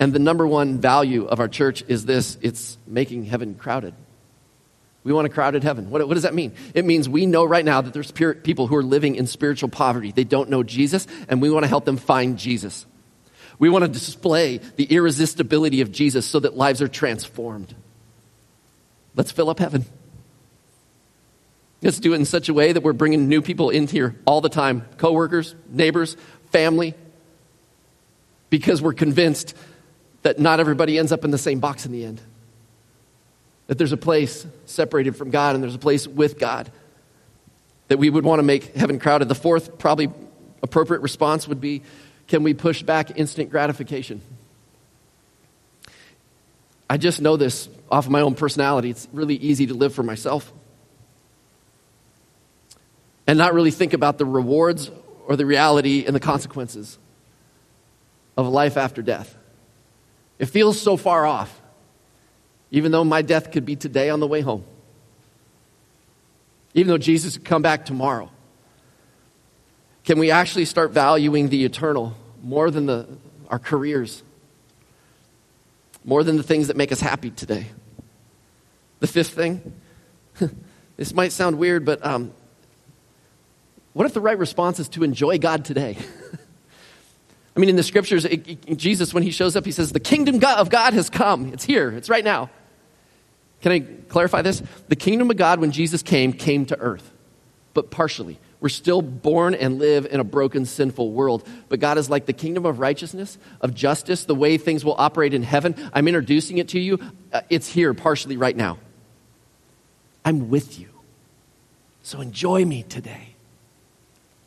And 0.00 0.12
the 0.12 0.18
number 0.18 0.46
one 0.46 0.78
value 0.78 1.26
of 1.26 1.40
our 1.40 1.48
church 1.48 1.84
is 1.88 2.04
this 2.04 2.38
it's 2.40 2.78
making 2.86 3.24
heaven 3.24 3.54
crowded. 3.54 3.94
We 5.04 5.12
want 5.12 5.26
a 5.26 5.30
crowded 5.30 5.62
heaven. 5.62 5.90
What, 5.90 6.06
what, 6.06 6.14
does 6.14 6.24
that 6.24 6.34
mean? 6.34 6.52
It 6.74 6.84
means 6.84 7.08
we 7.08 7.24
know 7.24 7.44
right 7.44 7.64
now 7.64 7.80
that 7.80 7.94
there's 7.94 8.10
people 8.10 8.66
who 8.66 8.76
are 8.76 8.82
living 8.82 9.14
in 9.14 9.26
spiritual 9.26 9.68
poverty. 9.68 10.12
They 10.12 10.24
don't 10.24 10.50
know 10.50 10.62
Jesus, 10.62 11.06
and 11.28 11.40
we 11.40 11.50
want 11.50 11.64
to 11.64 11.68
help 11.68 11.84
them 11.84 11.96
find 11.96 12.36
Jesus. 12.36 12.84
We 13.58 13.70
want 13.70 13.84
to 13.84 13.88
display 13.88 14.58
the 14.76 14.84
irresistibility 14.84 15.80
of 15.80 15.92
Jesus 15.92 16.26
so 16.26 16.40
that 16.40 16.56
lives 16.56 16.82
are 16.82 16.88
transformed. 16.88 17.74
Let's 19.14 19.32
fill 19.32 19.50
up 19.50 19.58
heaven. 19.58 19.84
Let's 21.80 22.00
do 22.00 22.12
it 22.12 22.16
in 22.16 22.24
such 22.24 22.48
a 22.48 22.54
way 22.54 22.72
that 22.72 22.82
we're 22.82 22.92
bringing 22.92 23.28
new 23.28 23.40
people 23.40 23.70
in 23.70 23.86
here 23.86 24.16
all 24.26 24.40
the 24.40 24.48
time 24.48 24.86
coworkers, 24.96 25.54
neighbors, 25.68 26.16
family, 26.50 26.94
because 28.50 28.82
we're 28.82 28.94
convinced 28.94 29.54
that 30.22 30.38
not 30.38 30.58
everybody 30.58 30.98
ends 30.98 31.12
up 31.12 31.24
in 31.24 31.30
the 31.30 31.38
same 31.38 31.60
box 31.60 31.86
in 31.86 31.92
the 31.92 32.04
end. 32.04 32.20
That 33.68 33.78
there's 33.78 33.92
a 33.92 33.98
place 33.98 34.46
separated 34.66 35.14
from 35.14 35.30
God 35.30 35.54
and 35.54 35.62
there's 35.62 35.74
a 35.74 35.78
place 35.78 36.06
with 36.08 36.38
God. 36.38 36.70
That 37.88 37.98
we 37.98 38.10
would 38.10 38.24
want 38.24 38.40
to 38.40 38.42
make 38.42 38.74
heaven 38.74 38.98
crowded. 38.98 39.28
The 39.28 39.34
fourth, 39.34 39.78
probably 39.78 40.10
appropriate 40.62 41.00
response 41.00 41.46
would 41.46 41.60
be 41.60 41.82
can 42.26 42.42
we 42.42 42.54
push 42.54 42.82
back 42.82 43.16
instant 43.18 43.50
gratification? 43.50 44.20
I 46.90 46.96
just 46.96 47.20
know 47.20 47.36
this 47.36 47.68
off 47.90 48.06
of 48.06 48.10
my 48.10 48.22
own 48.22 48.34
personality. 48.34 48.90
It's 48.90 49.06
really 49.12 49.36
easy 49.36 49.66
to 49.68 49.74
live 49.74 49.94
for 49.94 50.02
myself 50.02 50.52
and 53.28 53.36
not 53.36 53.52
really 53.52 53.70
think 53.70 53.92
about 53.92 54.16
the 54.16 54.24
rewards 54.24 54.90
or 55.26 55.36
the 55.36 55.44
reality 55.44 56.04
and 56.06 56.16
the 56.16 56.20
consequences 56.20 56.98
of 58.38 58.48
life 58.48 58.78
after 58.78 59.02
death. 59.02 59.36
It 60.38 60.46
feels 60.46 60.80
so 60.80 60.96
far 60.96 61.26
off, 61.26 61.60
even 62.70 62.90
though 62.90 63.04
my 63.04 63.20
death 63.20 63.52
could 63.52 63.66
be 63.66 63.76
today 63.76 64.08
on 64.08 64.20
the 64.20 64.26
way 64.26 64.40
home, 64.40 64.64
even 66.72 66.88
though 66.88 66.98
Jesus 66.98 67.36
could 67.36 67.44
come 67.44 67.60
back 67.60 67.84
tomorrow. 67.84 68.30
Can 70.04 70.18
we 70.18 70.30
actually 70.30 70.64
start 70.64 70.92
valuing 70.92 71.50
the 71.50 71.66
eternal 71.66 72.14
more 72.42 72.70
than 72.70 72.86
the, 72.86 73.06
our 73.50 73.58
careers, 73.58 74.22
more 76.02 76.24
than 76.24 76.38
the 76.38 76.42
things 76.42 76.68
that 76.68 76.78
make 76.78 76.92
us 76.92 77.00
happy 77.00 77.30
today? 77.30 77.66
The 79.00 79.06
fifth 79.06 79.34
thing, 79.34 79.78
this 80.96 81.12
might 81.12 81.32
sound 81.32 81.58
weird, 81.58 81.84
but 81.84 82.04
um, 82.06 82.32
what 83.98 84.06
if 84.06 84.14
the 84.14 84.20
right 84.20 84.38
response 84.38 84.78
is 84.78 84.88
to 84.90 85.02
enjoy 85.02 85.38
God 85.38 85.64
today? 85.64 85.98
I 87.56 87.58
mean, 87.58 87.68
in 87.68 87.74
the 87.74 87.82
scriptures, 87.82 88.24
it, 88.24 88.46
it, 88.46 88.76
Jesus, 88.76 89.12
when 89.12 89.24
he 89.24 89.32
shows 89.32 89.56
up, 89.56 89.64
he 89.64 89.72
says, 89.72 89.90
The 89.90 89.98
kingdom 89.98 90.38
of 90.44 90.70
God 90.70 90.94
has 90.94 91.10
come. 91.10 91.52
It's 91.52 91.64
here, 91.64 91.90
it's 91.90 92.08
right 92.08 92.22
now. 92.22 92.48
Can 93.60 93.72
I 93.72 93.80
clarify 93.80 94.42
this? 94.42 94.62
The 94.86 94.94
kingdom 94.94 95.32
of 95.32 95.36
God, 95.36 95.58
when 95.58 95.72
Jesus 95.72 96.04
came, 96.04 96.32
came 96.32 96.64
to 96.66 96.78
earth, 96.78 97.10
but 97.74 97.90
partially. 97.90 98.38
We're 98.60 98.68
still 98.68 99.02
born 99.02 99.56
and 99.56 99.80
live 99.80 100.06
in 100.06 100.20
a 100.20 100.24
broken, 100.24 100.64
sinful 100.64 101.10
world. 101.10 101.44
But 101.68 101.80
God 101.80 101.98
is 101.98 102.08
like 102.08 102.26
the 102.26 102.32
kingdom 102.32 102.66
of 102.66 102.78
righteousness, 102.78 103.36
of 103.60 103.74
justice, 103.74 104.26
the 104.26 104.34
way 104.36 104.58
things 104.58 104.84
will 104.84 104.94
operate 104.96 105.34
in 105.34 105.42
heaven. 105.42 105.74
I'm 105.92 106.06
introducing 106.06 106.58
it 106.58 106.68
to 106.68 106.78
you. 106.78 107.00
Uh, 107.32 107.40
it's 107.50 107.66
here 107.66 107.92
partially 107.94 108.36
right 108.36 108.56
now. 108.56 108.78
I'm 110.24 110.50
with 110.50 110.78
you. 110.78 110.88
So 112.04 112.20
enjoy 112.20 112.64
me 112.64 112.84
today. 112.84 113.34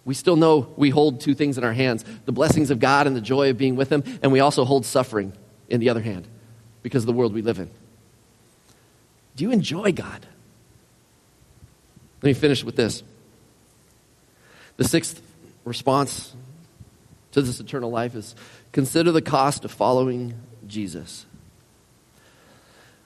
We 0.03 0.13
still 0.13 0.35
know 0.35 0.73
we 0.77 0.89
hold 0.89 1.21
two 1.21 1.35
things 1.35 1.57
in 1.57 1.63
our 1.63 1.73
hands 1.73 2.03
the 2.25 2.31
blessings 2.31 2.71
of 2.71 2.79
God 2.79 3.07
and 3.07 3.15
the 3.15 3.21
joy 3.21 3.49
of 3.49 3.57
being 3.57 3.75
with 3.75 3.91
Him, 3.91 4.03
and 4.23 4.31
we 4.31 4.39
also 4.39 4.65
hold 4.65 4.85
suffering 4.85 5.33
in 5.69 5.79
the 5.79 5.89
other 5.89 6.01
hand 6.01 6.27
because 6.81 7.03
of 7.03 7.07
the 7.07 7.13
world 7.13 7.33
we 7.33 7.41
live 7.41 7.59
in. 7.59 7.69
Do 9.35 9.43
you 9.43 9.51
enjoy 9.51 9.91
God? 9.91 10.25
Let 12.21 12.27
me 12.27 12.33
finish 12.33 12.63
with 12.63 12.75
this. 12.75 13.03
The 14.77 14.83
sixth 14.83 15.21
response 15.63 16.35
to 17.31 17.41
this 17.41 17.59
eternal 17.59 17.89
life 17.89 18.15
is 18.15 18.35
consider 18.71 19.11
the 19.11 19.21
cost 19.21 19.65
of 19.65 19.71
following 19.71 20.33
Jesus. 20.67 21.25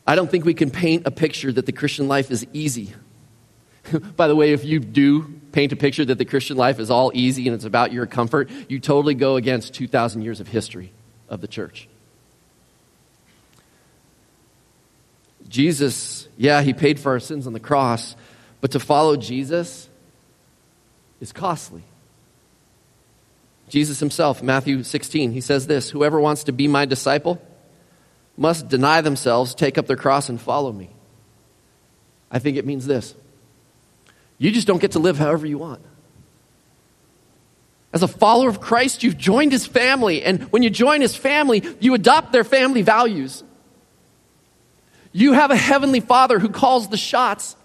I 0.07 0.15
don't 0.15 0.29
think 0.29 0.45
we 0.45 0.53
can 0.53 0.69
paint 0.69 1.05
a 1.05 1.11
picture 1.11 1.51
that 1.51 1.65
the 1.65 1.71
Christian 1.71 2.07
life 2.07 2.31
is 2.31 2.45
easy. 2.53 2.93
By 4.15 4.27
the 4.27 4.35
way, 4.35 4.53
if 4.53 4.63
you 4.63 4.79
do 4.79 5.39
paint 5.55 5.71
a 5.71 5.75
picture 5.77 6.03
that 6.03 6.17
the 6.17 6.25
Christian 6.25 6.57
life 6.57 6.81
is 6.81 6.91
all 6.91 7.11
easy 7.13 7.47
and 7.47 7.55
it's 7.55 7.63
about 7.63 7.93
your 7.93 8.05
comfort, 8.05 8.49
you 8.67 8.77
totally 8.77 9.15
go 9.15 9.37
against 9.37 9.73
2,000 9.73 10.21
years 10.21 10.41
of 10.41 10.49
history 10.49 10.91
of 11.29 11.39
the 11.39 11.47
church. 11.47 11.87
Jesus, 15.47 16.27
yeah, 16.35 16.61
he 16.61 16.73
paid 16.73 16.99
for 16.99 17.13
our 17.13 17.21
sins 17.21 17.47
on 17.47 17.53
the 17.53 17.61
cross, 17.61 18.17
but 18.59 18.71
to 18.71 18.81
follow 18.81 19.15
Jesus 19.15 19.87
is 21.21 21.31
costly. 21.31 21.83
Jesus 23.69 24.01
himself, 24.01 24.43
Matthew 24.43 24.83
16, 24.83 25.31
he 25.31 25.39
says 25.39 25.67
this 25.67 25.89
Whoever 25.89 26.19
wants 26.19 26.43
to 26.43 26.51
be 26.51 26.67
my 26.67 26.83
disciple 26.83 27.41
must 28.35 28.67
deny 28.67 28.99
themselves, 28.99 29.55
take 29.55 29.77
up 29.77 29.87
their 29.87 29.95
cross, 29.95 30.27
and 30.27 30.39
follow 30.39 30.73
me. 30.73 30.89
I 32.29 32.39
think 32.39 32.57
it 32.57 32.65
means 32.65 32.85
this 32.85 33.15
you 34.37 34.51
just 34.51 34.67
don't 34.67 34.79
get 34.79 34.91
to 34.91 34.99
live 34.99 35.17
however 35.17 35.45
you 35.45 35.57
want. 35.57 35.81
As 37.93 38.03
a 38.03 38.07
follower 38.07 38.49
of 38.49 38.59
Christ, 38.59 39.03
you've 39.03 39.17
joined 39.17 39.53
his 39.53 39.65
family, 39.65 40.21
and 40.21 40.43
when 40.51 40.63
you 40.63 40.69
join 40.69 40.99
his 40.99 41.15
family, 41.15 41.63
you 41.79 41.93
adopt 41.93 42.33
their 42.33 42.43
family 42.43 42.81
values. 42.81 43.43
You 45.13 45.31
have 45.31 45.49
a 45.49 45.55
heavenly 45.55 46.01
father 46.01 46.39
who 46.39 46.49
calls 46.49 46.89
the 46.89 46.97
shots. 46.97 47.55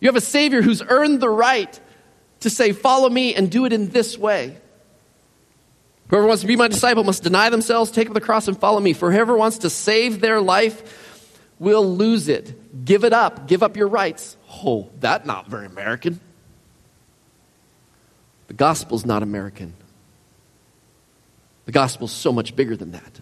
You 0.00 0.08
have 0.08 0.16
a 0.16 0.22
Savior 0.22 0.62
who's 0.62 0.80
earned 0.80 1.20
the 1.20 1.28
right 1.28 1.78
to 2.40 2.48
say, 2.48 2.72
Follow 2.72 3.10
me 3.10 3.34
and 3.34 3.50
do 3.50 3.66
it 3.66 3.74
in 3.74 3.90
this 3.90 4.16
way. 4.16 4.56
Whoever 6.08 6.26
wants 6.26 6.42
to 6.42 6.46
be 6.46 6.56
my 6.56 6.68
disciple 6.68 7.04
must 7.04 7.22
deny 7.22 7.50
themselves, 7.50 7.90
take 7.90 8.08
up 8.08 8.14
the 8.14 8.20
cross, 8.20 8.48
and 8.48 8.58
follow 8.58 8.80
me. 8.80 8.94
For 8.94 9.12
whoever 9.12 9.36
wants 9.36 9.58
to 9.58 9.70
save 9.70 10.20
their 10.20 10.40
life 10.40 11.42
will 11.58 11.84
lose 11.84 12.28
it. 12.28 12.84
Give 12.84 13.04
it 13.04 13.12
up. 13.12 13.48
Give 13.48 13.62
up 13.62 13.76
your 13.76 13.88
rights. 13.88 14.36
Oh, 14.64 14.88
that's 15.00 15.26
not 15.26 15.48
very 15.48 15.66
American. 15.66 16.20
The 18.48 18.54
gospel's 18.54 19.04
not 19.04 19.22
American. 19.22 19.74
The 21.66 21.72
gospel's 21.72 22.12
so 22.12 22.32
much 22.32 22.54
bigger 22.54 22.76
than 22.76 22.92
that. 22.92 23.20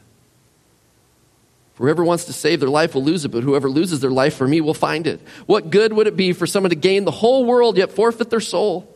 For 1.75 1.85
whoever 1.85 2.05
wants 2.05 2.27
to 2.27 2.33
save 2.33 2.61
their 2.61 2.69
life 2.69 2.95
will 2.95 3.03
lose 3.03 3.25
it, 3.25 3.31
but 3.31 3.43
whoever 3.43 3.69
loses 3.69 4.01
their 4.01 4.11
life 4.11 4.37
for 4.37 4.47
me 4.47 4.61
will 4.61 4.75
find 4.75 5.07
it. 5.07 5.21
What 5.47 5.71
good 5.71 5.93
would 5.93 6.07
it 6.07 6.17
be 6.17 6.33
for 6.33 6.47
someone 6.47 6.71
to 6.71 6.77
gain 6.77 7.05
the 7.05 7.11
whole 7.11 7.45
world 7.45 7.77
yet 7.77 7.91
forfeit 7.91 8.31
their 8.31 8.41
soul? 8.41 8.89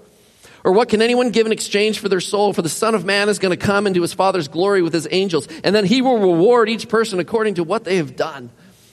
Or 0.62 0.72
what 0.72 0.88
can 0.88 1.03
anyone 1.03 1.31
give 1.31 1.46
in 1.46 1.53
exchange 1.53 1.98
for 1.98 2.09
their 2.09 2.20
soul? 2.20 2.53
For 2.53 2.62
the 2.62 2.68
Son 2.68 2.94
of 2.94 3.05
Man 3.05 3.29
is 3.29 3.38
going 3.38 3.57
to 3.59 3.66
come 3.66 3.87
into 3.87 4.03
his 4.03 4.12
Father's 4.12 4.48
glory 4.48 4.83
with 4.83 4.92
his 4.92 5.09
angels, 5.11 5.48
and 5.64 5.74
then 5.74 5.87
he 5.87 6.03
will 6.03 6.18
reward 6.18 6.68
each 6.68 6.88
person 6.88 7.18
according 7.18 7.55
to 7.55 7.64
what 7.64 7.85
they 7.85 7.96
have 7.96 8.14
done. 8.14 8.51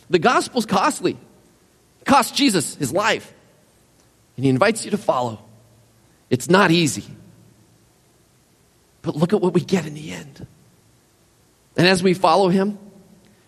The 0.09 0.19
gospel's 0.19 0.65
costly. 0.65 1.11
It 1.11 2.05
cost 2.05 2.33
Jesus 2.33 2.75
his 2.75 2.91
life. 2.91 3.33
And 4.35 4.45
he 4.45 4.49
invites 4.49 4.85
you 4.85 4.91
to 4.91 4.97
follow. 4.97 5.39
It's 6.29 6.49
not 6.49 6.71
easy. 6.71 7.05
But 9.01 9.15
look 9.15 9.33
at 9.33 9.41
what 9.41 9.53
we 9.53 9.61
get 9.61 9.85
in 9.85 9.93
the 9.93 10.11
end. 10.11 10.47
And 11.77 11.87
as 11.87 12.01
we 12.01 12.13
follow 12.13 12.49
him, 12.49 12.79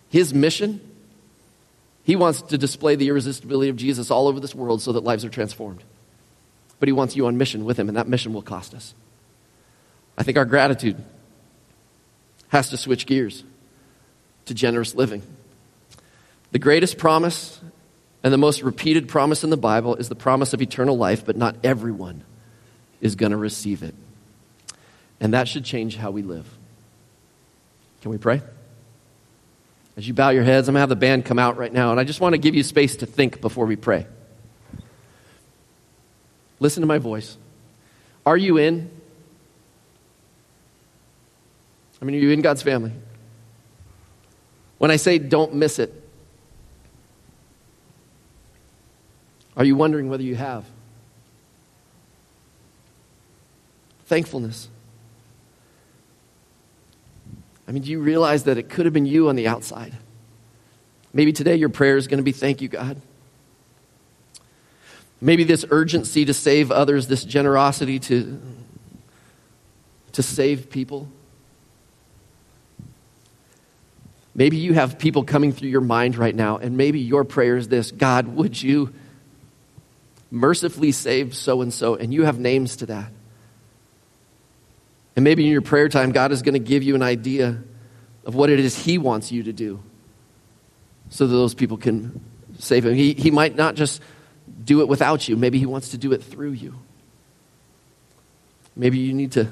his 0.08 0.32
mission, 0.32 0.80
he 2.04 2.16
wants 2.16 2.42
to 2.42 2.58
display 2.58 2.94
the 2.94 3.08
irresistibility 3.08 3.68
of 3.68 3.76
Jesus 3.76 4.10
all 4.10 4.28
over 4.28 4.40
this 4.40 4.54
world 4.54 4.80
so 4.80 4.92
that 4.92 5.04
lives 5.04 5.24
are 5.24 5.28
transformed. 5.28 5.82
But 6.80 6.88
he 6.88 6.92
wants 6.92 7.16
you 7.16 7.26
on 7.26 7.36
mission 7.36 7.64
with 7.64 7.78
him, 7.78 7.88
and 7.88 7.96
that 7.96 8.08
mission 8.08 8.32
will 8.32 8.42
cost 8.42 8.74
us. 8.74 8.94
I 10.16 10.22
think 10.22 10.38
our 10.38 10.44
gratitude 10.44 11.02
has 12.48 12.70
to 12.70 12.76
switch 12.76 13.06
gears 13.06 13.44
to 14.46 14.54
generous 14.54 14.94
living. 14.94 15.22
The 16.50 16.58
greatest 16.58 16.96
promise 16.96 17.57
and 18.22 18.32
the 18.32 18.38
most 18.38 18.62
repeated 18.62 19.08
promise 19.08 19.44
in 19.44 19.50
the 19.50 19.56
Bible 19.56 19.94
is 19.96 20.08
the 20.08 20.14
promise 20.14 20.52
of 20.52 20.60
eternal 20.60 20.96
life, 20.96 21.24
but 21.24 21.36
not 21.36 21.56
everyone 21.62 22.24
is 23.00 23.14
going 23.14 23.32
to 23.32 23.38
receive 23.38 23.82
it. 23.82 23.94
And 25.20 25.34
that 25.34 25.48
should 25.48 25.64
change 25.64 25.96
how 25.96 26.10
we 26.10 26.22
live. 26.22 26.46
Can 28.02 28.10
we 28.10 28.18
pray? 28.18 28.42
As 29.96 30.06
you 30.06 30.14
bow 30.14 30.30
your 30.30 30.44
heads, 30.44 30.68
I'm 30.68 30.74
going 30.74 30.78
to 30.78 30.82
have 30.82 30.88
the 30.88 30.96
band 30.96 31.24
come 31.24 31.38
out 31.38 31.56
right 31.56 31.72
now, 31.72 31.90
and 31.90 31.98
I 31.98 32.04
just 32.04 32.20
want 32.20 32.34
to 32.34 32.38
give 32.38 32.54
you 32.54 32.62
space 32.62 32.96
to 32.96 33.06
think 33.06 33.40
before 33.40 33.66
we 33.66 33.76
pray. 33.76 34.06
Listen 36.60 36.80
to 36.82 36.86
my 36.86 36.98
voice. 36.98 37.36
Are 38.24 38.36
you 38.36 38.58
in? 38.58 38.90
I 42.00 42.04
mean, 42.04 42.16
are 42.16 42.20
you 42.20 42.30
in 42.30 42.42
God's 42.42 42.62
family? 42.62 42.92
When 44.78 44.90
I 44.90 44.96
say 44.96 45.18
don't 45.18 45.54
miss 45.54 45.78
it, 45.78 45.92
Are 49.58 49.64
you 49.64 49.74
wondering 49.74 50.08
whether 50.08 50.22
you 50.22 50.36
have? 50.36 50.64
Thankfulness. 54.06 54.68
I 57.66 57.72
mean, 57.72 57.82
do 57.82 57.90
you 57.90 58.00
realize 58.00 58.44
that 58.44 58.56
it 58.56 58.70
could 58.70 58.86
have 58.86 58.94
been 58.94 59.04
you 59.04 59.28
on 59.28 59.36
the 59.36 59.48
outside? 59.48 59.92
Maybe 61.12 61.32
today 61.32 61.56
your 61.56 61.68
prayer 61.68 61.96
is 61.96 62.06
going 62.06 62.18
to 62.18 62.24
be 62.24 62.32
thank 62.32 62.62
you, 62.62 62.68
God. 62.68 63.02
Maybe 65.20 65.42
this 65.42 65.64
urgency 65.70 66.24
to 66.24 66.32
save 66.32 66.70
others, 66.70 67.08
this 67.08 67.24
generosity 67.24 67.98
to, 67.98 68.40
to 70.12 70.22
save 70.22 70.70
people. 70.70 71.08
Maybe 74.36 74.56
you 74.56 74.74
have 74.74 75.00
people 75.00 75.24
coming 75.24 75.52
through 75.52 75.70
your 75.70 75.80
mind 75.80 76.16
right 76.16 76.34
now, 76.34 76.58
and 76.58 76.76
maybe 76.76 77.00
your 77.00 77.24
prayer 77.24 77.56
is 77.56 77.66
this 77.66 77.90
God, 77.90 78.28
would 78.28 78.62
you? 78.62 78.94
Mercifully 80.30 80.92
saved 80.92 81.34
so 81.34 81.62
and 81.62 81.72
so, 81.72 81.94
and 81.94 82.12
you 82.12 82.24
have 82.24 82.38
names 82.38 82.76
to 82.76 82.86
that. 82.86 83.10
And 85.16 85.24
maybe 85.24 85.44
in 85.44 85.50
your 85.50 85.62
prayer 85.62 85.88
time, 85.88 86.12
God 86.12 86.32
is 86.32 86.42
going 86.42 86.54
to 86.54 86.60
give 86.60 86.82
you 86.82 86.94
an 86.94 87.02
idea 87.02 87.58
of 88.24 88.34
what 88.34 88.50
it 88.50 88.60
is 88.60 88.76
He 88.78 88.98
wants 88.98 89.32
you 89.32 89.44
to 89.44 89.52
do 89.52 89.82
so 91.10 91.26
that 91.26 91.32
those 91.32 91.54
people 91.54 91.76
can 91.76 92.20
save 92.58 92.84
Him. 92.84 92.94
He, 92.94 93.14
he 93.14 93.30
might 93.30 93.56
not 93.56 93.74
just 93.74 94.02
do 94.64 94.80
it 94.80 94.88
without 94.88 95.28
you, 95.28 95.36
maybe 95.36 95.58
He 95.58 95.66
wants 95.66 95.90
to 95.90 95.98
do 95.98 96.12
it 96.12 96.22
through 96.22 96.52
you. 96.52 96.74
Maybe 98.76 98.98
you 98.98 99.12
need 99.12 99.32
to 99.32 99.48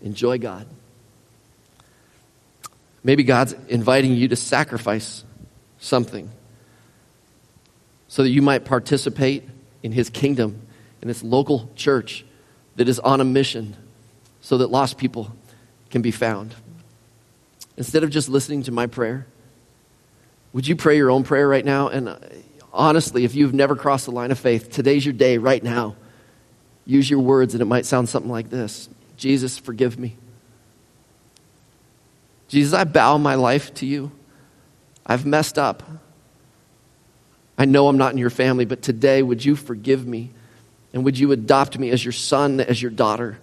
enjoy 0.00 0.38
God. 0.38 0.66
Maybe 3.02 3.24
God's 3.24 3.54
inviting 3.68 4.14
you 4.14 4.28
to 4.28 4.36
sacrifice 4.36 5.24
something 5.78 6.30
so 8.08 8.22
that 8.22 8.30
you 8.30 8.40
might 8.42 8.64
participate 8.64 9.48
in 9.84 9.92
His 9.92 10.10
kingdom, 10.10 10.66
in 11.02 11.08
this 11.08 11.22
local 11.22 11.70
church 11.76 12.24
that 12.76 12.88
is 12.88 12.98
on 12.98 13.20
a 13.20 13.24
mission 13.24 13.76
so 14.40 14.58
that 14.58 14.68
lost 14.68 14.98
people 14.98 15.30
can 15.90 16.02
be 16.02 16.10
found. 16.10 16.54
Instead 17.76 18.02
of 18.02 18.10
just 18.10 18.28
listening 18.28 18.62
to 18.62 18.72
my 18.72 18.86
prayer, 18.86 19.26
would 20.54 20.66
you 20.66 20.74
pray 20.74 20.96
your 20.96 21.10
own 21.10 21.22
prayer 21.22 21.46
right 21.46 21.64
now? 21.64 21.88
And 21.88 22.08
uh, 22.08 22.16
honestly, 22.72 23.24
if 23.24 23.34
you've 23.34 23.52
never 23.52 23.76
crossed 23.76 24.06
the 24.06 24.12
line 24.12 24.30
of 24.30 24.38
faith, 24.38 24.70
today's 24.70 25.04
your 25.04 25.12
day 25.12 25.36
right 25.36 25.62
now. 25.62 25.96
Use 26.86 27.08
your 27.08 27.20
words, 27.20 27.54
and 27.54 27.60
it 27.60 27.66
might 27.66 27.84
sound 27.84 28.08
something 28.08 28.32
like 28.32 28.48
this 28.50 28.88
Jesus, 29.18 29.58
forgive 29.58 29.98
me. 29.98 30.16
Jesus, 32.48 32.72
I 32.72 32.84
bow 32.84 33.18
my 33.18 33.34
life 33.34 33.74
to 33.74 33.86
you. 33.86 34.12
I've 35.04 35.26
messed 35.26 35.58
up. 35.58 35.82
I 37.56 37.64
know 37.66 37.88
I'm 37.88 37.98
not 37.98 38.12
in 38.12 38.18
your 38.18 38.30
family, 38.30 38.64
but 38.64 38.82
today, 38.82 39.22
would 39.22 39.44
you 39.44 39.56
forgive 39.56 40.06
me? 40.06 40.30
And 40.92 41.04
would 41.04 41.18
you 41.18 41.32
adopt 41.32 41.78
me 41.78 41.90
as 41.90 42.04
your 42.04 42.12
son, 42.12 42.60
as 42.60 42.80
your 42.80 42.90
daughter, 42.90 43.38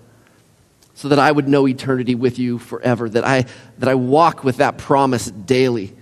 so 0.93 1.09
that 1.09 1.19
I 1.19 1.31
would 1.31 1.47
know 1.47 1.67
eternity 1.67 2.15
with 2.15 2.39
you 2.39 2.59
forever, 2.59 3.09
that 3.09 3.25
I, 3.25 3.45
that 3.79 3.89
I 3.89 3.95
walk 3.95 4.43
with 4.43 4.57
that 4.57 4.77
promise 4.77 5.29
daily, 5.29 5.93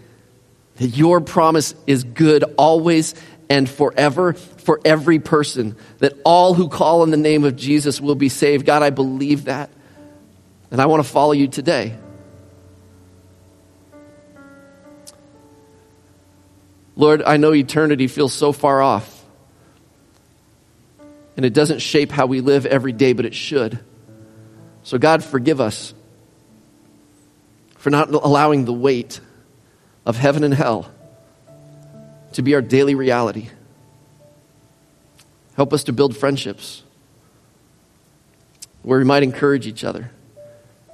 that 0.76 0.88
your 0.88 1.22
promise 1.22 1.76
is 1.88 2.03
good 2.03 2.43
always 2.57 3.16
and 3.49 3.68
forever 3.68 4.34
for 4.34 4.80
every 4.86 5.20
person, 5.20 5.76
that 5.99 6.14
all 6.24 6.53
who 6.53 6.70
call 6.70 7.01
on 7.01 7.10
the 7.10 7.18
name 7.18 7.43
of 7.43 7.55
Jesus 7.55 7.99
will 7.99 8.16
be 8.16 8.30
saved. 8.30 8.66
God, 8.66 8.84
I 8.84 8.89
believe 8.91 9.45
that. 9.45 9.70
And 10.72 10.80
I 10.80 10.86
want 10.86 11.03
to 11.03 11.10
follow 11.10 11.32
you 11.32 11.47
today. 11.47 11.95
Lord, 17.00 17.24
I 17.26 17.38
know 17.38 17.54
eternity 17.54 18.08
feels 18.08 18.34
so 18.34 18.52
far 18.52 18.82
off. 18.82 19.24
And 21.38 21.45
it 21.45 21.54
doesn't 21.54 21.80
shape 21.80 22.12
how 22.12 22.26
we 22.26 22.41
live 22.41 22.66
every 22.66 22.91
day, 22.91 23.14
but 23.14 23.26
it 23.26 23.34
should. 23.34 23.80
So, 24.84 24.97
God, 24.97 25.24
forgive 25.24 25.62
us 25.62 25.93
for 27.78 27.89
not 27.89 28.10
allowing 28.10 28.66
the 28.66 28.74
weight 28.74 29.22
of 30.06 30.18
heaven 30.18 30.43
and 30.43 30.54
hell 30.54 30.91
to 32.34 32.41
be 32.41 32.54
our 32.54 32.62
daily 32.62 32.95
reality. 32.95 33.47
Help 35.56 35.72
us 35.72 35.86
to 35.86 35.93
build 35.93 36.18
friendships 36.18 36.84
where 38.82 39.00
we 39.00 39.06
might 39.06 39.24
encourage 39.24 39.68
each 39.68 39.86
other 39.86 40.12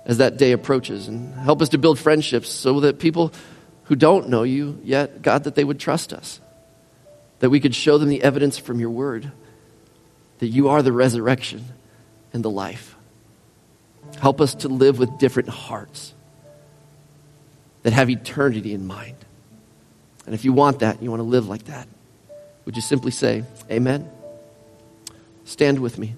as 0.05 0.19
that 0.19 0.37
day 0.37 0.51
approaches. 0.51 1.07
And 1.07 1.33
help 1.33 1.63
us 1.63 1.69
to 1.69 1.79
build 1.79 1.97
friendships 1.97 2.49
so 2.49 2.81
that 2.81 2.99
people 2.99 3.33
who 3.85 3.95
don't 3.95 4.29
know 4.29 4.43
you 4.43 4.79
yet, 4.83 5.21
God, 5.21 5.45
that 5.45 5.55
they 5.55 5.63
would 5.63 5.79
trust 5.79 6.13
us. 6.13 6.39
That 7.39 7.49
we 7.49 7.59
could 7.59 7.75
show 7.75 7.97
them 7.97 8.09
the 8.09 8.23
evidence 8.23 8.57
from 8.57 8.79
your 8.79 8.89
word 8.89 9.31
that 10.39 10.47
you 10.47 10.69
are 10.69 10.81
the 10.81 10.91
resurrection 10.91 11.63
and 12.33 12.43
the 12.43 12.49
life. 12.49 12.95
Help 14.19 14.41
us 14.41 14.55
to 14.55 14.67
live 14.67 14.99
with 14.99 15.17
different 15.17 15.49
hearts 15.49 16.13
that 17.83 17.93
have 17.93 18.09
eternity 18.09 18.73
in 18.73 18.85
mind. 18.85 19.15
And 20.25 20.33
if 20.33 20.43
you 20.43 20.53
want 20.53 20.79
that, 20.79 21.01
you 21.01 21.09
want 21.09 21.19
to 21.19 21.25
live 21.25 21.47
like 21.47 21.65
that, 21.65 21.87
would 22.65 22.75
you 22.75 22.81
simply 22.81 23.11
say, 23.11 23.43
Amen? 23.69 24.09
Stand 25.45 25.79
with 25.79 25.99
me. 25.99 26.15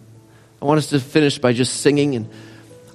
I 0.61 0.65
want 0.65 0.78
us 0.78 0.88
to 0.88 0.99
finish 0.99 1.38
by 1.38 1.53
just 1.53 1.82
singing. 1.82 2.15
And 2.15 2.30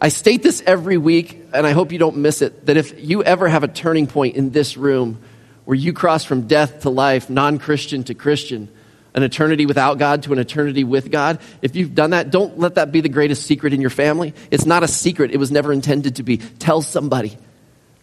I 0.02 0.08
state 0.08 0.42
this 0.42 0.64
every 0.66 0.98
week, 0.98 1.40
and 1.54 1.64
I 1.64 1.70
hope 1.70 1.92
you 1.92 1.98
don't 1.98 2.16
miss 2.16 2.42
it 2.42 2.66
that 2.66 2.76
if 2.76 3.00
you 3.00 3.22
ever 3.22 3.46
have 3.46 3.62
a 3.62 3.68
turning 3.68 4.08
point 4.08 4.34
in 4.34 4.50
this 4.50 4.76
room 4.76 5.22
where 5.64 5.76
you 5.76 5.92
cross 5.92 6.24
from 6.24 6.48
death 6.48 6.80
to 6.80 6.90
life, 6.90 7.30
non 7.30 7.60
Christian 7.60 8.02
to 8.04 8.14
Christian, 8.14 8.68
an 9.14 9.22
eternity 9.22 9.64
without 9.64 9.98
God 9.98 10.24
to 10.24 10.32
an 10.32 10.40
eternity 10.40 10.82
with 10.82 11.12
God, 11.12 11.38
if 11.62 11.76
you've 11.76 11.94
done 11.94 12.10
that, 12.10 12.32
don't 12.32 12.58
let 12.58 12.74
that 12.74 12.90
be 12.90 13.00
the 13.00 13.08
greatest 13.08 13.44
secret 13.44 13.72
in 13.72 13.80
your 13.80 13.90
family. 13.90 14.34
It's 14.50 14.66
not 14.66 14.82
a 14.82 14.88
secret, 14.88 15.30
it 15.30 15.36
was 15.36 15.52
never 15.52 15.72
intended 15.72 16.16
to 16.16 16.24
be. 16.24 16.38
Tell 16.38 16.82
somebody. 16.82 17.38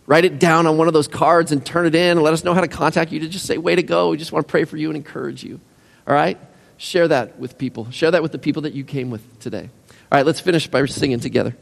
Write 0.07 0.23
it 0.23 0.39
down 0.39 0.67
on 0.67 0.77
one 0.77 0.87
of 0.87 0.93
those 0.93 1.09
cards 1.09 1.51
and 1.51 1.65
turn 1.65 1.85
it 1.85 1.95
in 1.95 2.11
and 2.11 2.21
let 2.21 2.31
us 2.31 2.45
know 2.45 2.53
how 2.53 2.61
to 2.61 2.69
contact 2.69 3.11
you 3.11 3.19
to 3.19 3.27
just 3.27 3.45
say, 3.45 3.57
way 3.57 3.75
to 3.75 3.83
go. 3.83 4.11
We 4.11 4.17
just 4.17 4.31
want 4.31 4.47
to 4.47 4.49
pray 4.49 4.63
for 4.63 4.77
you 4.77 4.87
and 4.87 4.95
encourage 4.95 5.43
you. 5.43 5.59
All 6.07 6.13
right? 6.13 6.39
Share 6.77 7.09
that 7.09 7.39
with 7.39 7.57
people. 7.57 7.91
Share 7.91 8.11
that 8.11 8.23
with 8.23 8.31
the 8.31 8.39
people 8.39 8.61
that 8.61 8.73
you 8.73 8.85
came 8.85 9.09
with 9.09 9.39
today. 9.41 9.69
All 10.09 10.17
right, 10.17 10.25
let's 10.25 10.39
finish 10.39 10.65
by 10.65 10.85
singing 10.85 11.19
together. 11.19 11.57